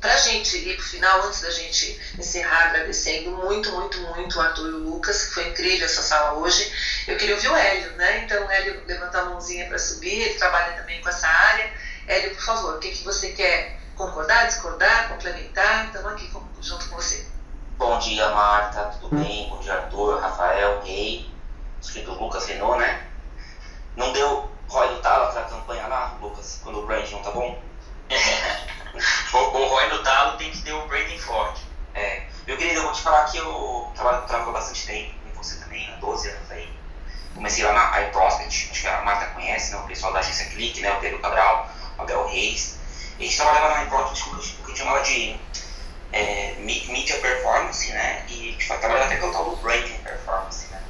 [0.01, 4.39] Para a gente ir para o final, antes da gente encerrar, agradecendo muito, muito, muito
[4.39, 6.73] o Arthur e o Lucas, que foi incrível essa sala hoje,
[7.09, 8.25] eu queria ouvir o Hélio, né?
[8.25, 11.73] Então, o Hélio levanta a mãozinha para subir, ele trabalha também com essa área.
[12.07, 15.87] Hélio, por favor, o que, que você quer concordar, discordar, complementar?
[15.87, 17.38] Estamos aqui junto com você.
[17.79, 19.49] Bom dia, Marta, tudo bem?
[19.49, 21.33] Bom dia, Arthur, Rafael, Rei,
[21.81, 23.07] escrito Lucas Renault, né?
[23.95, 27.57] Não deu Roy do Talo pra campanha lá, Lucas, quando o branding não tá bom?
[29.33, 31.65] o, o Roy do Talo tem que ter o branding forte.
[31.95, 35.61] É, eu queria, eu vou te falar que eu trabalho, trabalho bastante tempo, e você
[35.61, 36.69] também, há 12 anos aí.
[37.33, 39.79] Comecei lá na iProspect, acho que a Marta conhece, né?
[39.79, 40.93] O pessoal da agência Clique, né?
[40.95, 42.77] O Pedro Cabral, o Abel Reis.
[43.21, 45.39] E a gente trabalhava na iProspect porque eu chamava de é,
[46.69, 48.25] mídia performance, né?
[48.29, 50.83] E tipo, trabalhar até com o tal do branding performance, né?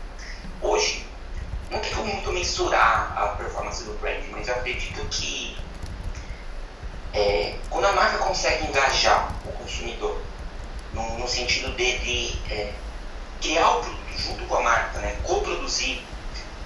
[0.60, 1.06] Hoje,
[1.70, 5.56] não tem como muito mensurar a performance do branding, mas eu acredito que
[7.14, 10.20] é, quando a marca consegue engajar o consumidor
[10.92, 12.72] no, no sentido dele é,
[13.40, 15.16] criar o produto junto com a marca, né?
[15.22, 16.02] Co-produzir,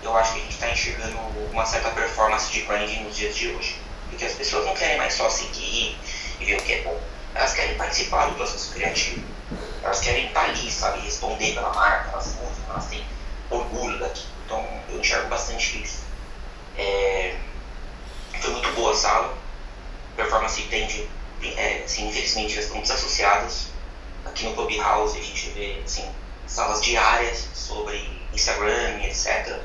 [0.03, 1.19] eu acho que a gente está enxergando
[1.53, 3.77] uma certa performance de branding nos dias de hoje.
[4.09, 5.97] Porque as pessoas não querem mais só seguir
[6.41, 9.23] e ver o que é bom elas querem participar do processo criativo.
[9.83, 13.05] Elas querem estar ali, sabe, responder pela marca, elas usam, elas têm
[13.51, 14.29] orgulho daquilo.
[14.45, 16.01] Então eu enxergo bastante isso.
[16.77, 17.37] É,
[18.41, 19.35] foi muito boa a sala.
[20.17, 21.09] Performance tende,
[21.57, 23.69] é, assim, infelizmente, eles estão desassociadas.
[24.25, 26.09] Aqui no Clubhouse a gente vê assim,
[26.47, 27.99] salas diárias sobre
[28.33, 29.59] Instagram, etc.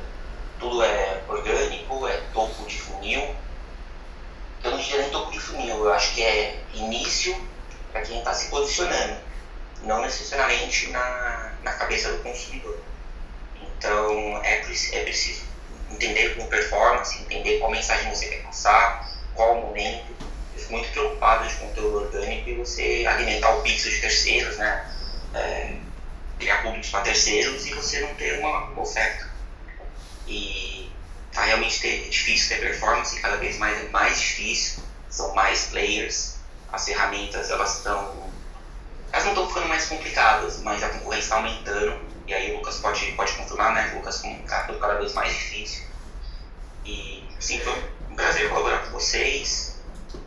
[0.59, 3.35] Tudo é orgânico, é topo de funil.
[4.63, 7.39] Eu não diria nem topo de funil, eu acho que é início
[7.91, 9.17] para quem está se posicionando,
[9.83, 12.79] não necessariamente na, na cabeça do consumidor.
[13.61, 15.43] Então é, é preciso
[15.91, 20.05] entender como performance, entender qual mensagem você quer passar, qual o momento.
[20.53, 24.91] Eu fico muito preocupado de conteúdo orgânico e você alimentar o pixel de terceiros, né?
[25.33, 25.75] É,
[26.37, 29.29] criar públicos para terceiros e você não ter uma, oferta.
[30.27, 30.91] E
[31.31, 35.65] tá realmente ter, é difícil ter performance, cada vez mais é mais difícil, são mais
[35.65, 36.36] players,
[36.71, 38.27] as ferramentas elas estão.
[39.11, 41.99] Elas não estão ficando mais complicadas, mas a concorrência está aumentando.
[42.27, 43.91] E aí o Lucas pode, pode confirmar, né?
[43.93, 45.85] O Lucas com tá cada vez mais difícil.
[46.85, 47.73] E sim, foi
[48.09, 49.77] um prazer colaborar com vocês.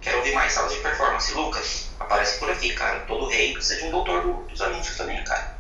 [0.01, 1.33] Quero ouvir mais salas de performance.
[1.33, 3.01] Lucas, aparece por aqui, cara.
[3.01, 5.59] Todo rei precisa de um doutor do, dos anúncios também, cara.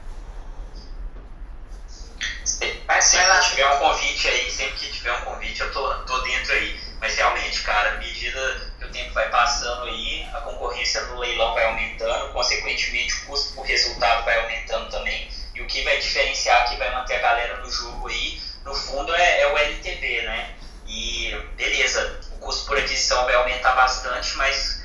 [2.87, 6.18] Mas sempre que tiver um convite aí, sempre que tiver um convite, eu tô, tô
[6.22, 6.81] dentro aí.
[7.01, 13.14] Mas realmente, cara, medida tempo vai passando aí, a concorrência no leilão vai aumentando, consequentemente
[13.14, 15.28] o custo por resultado vai aumentando também.
[15.55, 19.14] E o que vai diferenciar, que vai manter a galera no jogo aí, no fundo
[19.14, 20.55] é, é o LTV, né?
[20.86, 24.80] E beleza, o custo por aquisição vai aumentar bastante, mas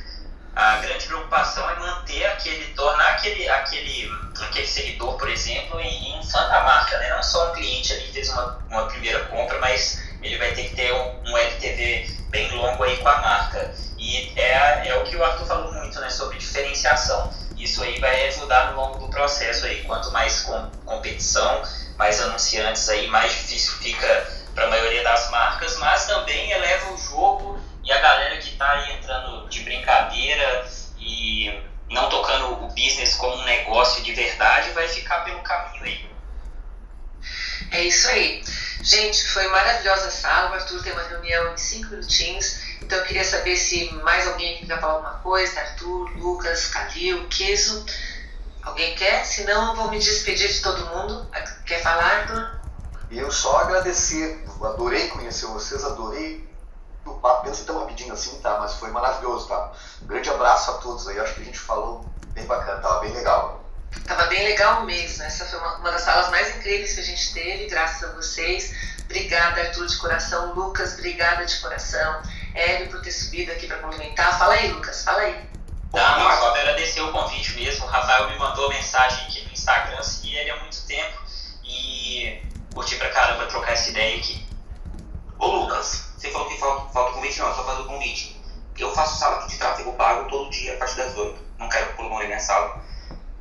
[0.56, 6.24] a grande preocupação é manter aquele, tornar aquele, aquele, aquele seguidor, por exemplo, em, em
[6.24, 7.10] fã da marca, né?
[7.10, 10.76] Não só um cliente ali fez uma, uma primeira compra, mas ele vai ter que
[10.76, 13.76] ter um, um LTV bem longo aí com a marca.
[14.06, 16.12] E é, é o que o Arthur falou muito, né?
[16.12, 17.34] Sobre diferenciação.
[17.58, 19.84] Isso aí vai ajudar no longo do processo aí.
[19.84, 21.64] Quanto mais com, competição,
[21.98, 26.98] mais anunciantes aí, mais difícil fica para a maioria das marcas, mas também eleva o
[27.00, 33.16] jogo e a galera que está aí entrando de brincadeira e não tocando o business
[33.16, 36.10] como um negócio de verdade vai ficar pelo caminho aí.
[37.72, 38.44] É isso aí.
[38.82, 40.52] Gente, foi maravilhosa a sala.
[40.52, 42.65] O Arthur tem uma reunião em cinco minutinhos.
[42.86, 45.60] Então eu queria saber se mais alguém quer falar alguma coisa.
[45.60, 47.84] Arthur, Lucas, Calil, Kiso.
[48.62, 49.26] Alguém quer?
[49.26, 51.28] Se não, eu vou me despedir de todo mundo.
[51.66, 52.60] Quer falar, Arthur?
[53.10, 54.46] Eu só agradecer.
[54.64, 56.48] Adorei conhecer vocês, adorei
[57.06, 57.46] o papo.
[57.46, 58.60] Pensa tão rapidinho assim, tá?
[58.60, 59.72] Mas foi maravilhoso, tá?
[60.04, 61.20] Um grande abraço a todos aí.
[61.20, 63.64] Acho que a gente falou bem bacana, tava bem legal.
[64.06, 65.24] Tava bem legal mesmo.
[65.24, 68.76] Essa foi uma, uma das salas mais incríveis que a gente teve, graças a vocês.
[69.06, 70.54] Obrigada, Arthur, de coração.
[70.54, 72.22] Lucas, obrigada de coração.
[72.56, 74.40] Hélio, por ter subido aqui para complementar.
[74.40, 75.36] Fala aí, Lucas, fala aí.
[75.94, 77.86] Não, não, só agradecer o convite mesmo.
[77.86, 81.22] O Rafael me mandou mensagem aqui no Instagram, segui ele há muito tempo
[81.64, 82.42] e
[82.74, 84.46] curti pra caramba trocar essa ideia aqui.
[85.38, 88.42] Ô Lucas, você falou que falta, falta convite, não, só fazer o convite.
[88.78, 91.38] Eu faço sala de tráfego pago todo dia a partir das 8.
[91.60, 92.82] Não quero promover minha sala.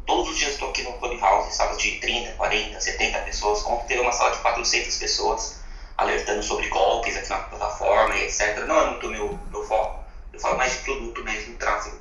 [0.06, 3.64] Todos os dias estou aqui no Clubhouse, salas de 30, 40, 70 pessoas.
[3.64, 5.63] Ontem teve uma sala de 400 pessoas
[5.96, 8.64] alertando sobre golpes aqui na plataforma e etc.
[8.66, 10.04] Não é muito meu, meu foco.
[10.32, 11.98] Eu falo mais de produto mesmo, tráfego.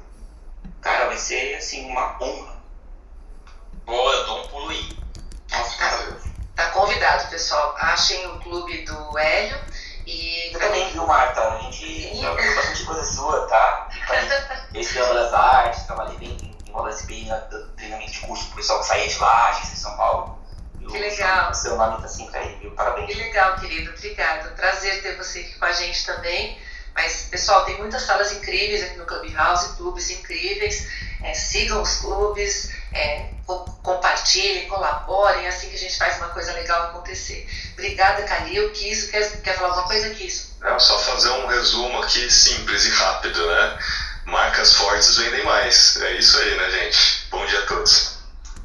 [0.82, 2.54] Cara, vai ser assim uma honra.
[3.86, 4.98] Boa, eu dou um pulo aí.
[5.52, 6.18] Nossa, cara.
[6.56, 7.76] Tá convidado, pessoal.
[7.78, 9.60] Achem o clube do Hélio
[10.06, 10.52] e.
[10.52, 11.42] Você também viu, Marta?
[11.42, 13.90] A gente já viu bastante coisa sua, tá?
[14.74, 17.30] Esse Gama das Artes, trabalhei bem em roda SBI,
[17.76, 20.43] treinamento de curso pro pessoal que saía de lá, agência de São Paulo.
[20.90, 21.52] Que legal.
[21.52, 22.72] O seu nome tá sempre aí, viu?
[22.72, 23.08] Parabéns.
[23.08, 23.92] Que legal, querido.
[23.92, 24.50] Obrigada.
[24.50, 26.58] Prazer ter você aqui com a gente também.
[26.96, 30.88] Mas, pessoal, tem muitas salas incríveis aqui no Clubhouse, clubes incríveis.
[31.24, 33.30] É, sigam os clubes, é,
[33.82, 37.48] compartilhem, colaborem, é assim que a gente faz uma coisa legal acontecer.
[37.74, 38.72] Obrigada, Calil.
[38.72, 40.54] Kiso, quer, quer falar alguma coisa, Kiso?
[40.64, 43.80] É só fazer um resumo aqui simples e rápido, né?
[44.26, 45.98] Marcas fortes vendem mais.
[46.02, 47.28] É isso aí, né, gente?
[47.30, 48.18] Bom dia a todos.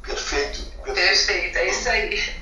[0.03, 0.78] Perfeito.
[0.93, 2.39] Perfeito, é isso aí.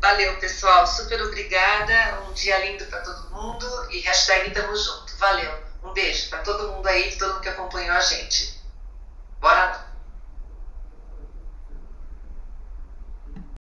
[0.00, 0.86] Valeu, pessoal.
[0.86, 2.22] Super obrigada.
[2.28, 3.88] Um dia lindo para todo mundo.
[3.90, 5.16] E hashtag tamo junto.
[5.18, 5.52] Valeu.
[5.82, 8.60] Um beijo para todo mundo aí, todo mundo que acompanhou a gente.
[9.40, 9.89] Bora!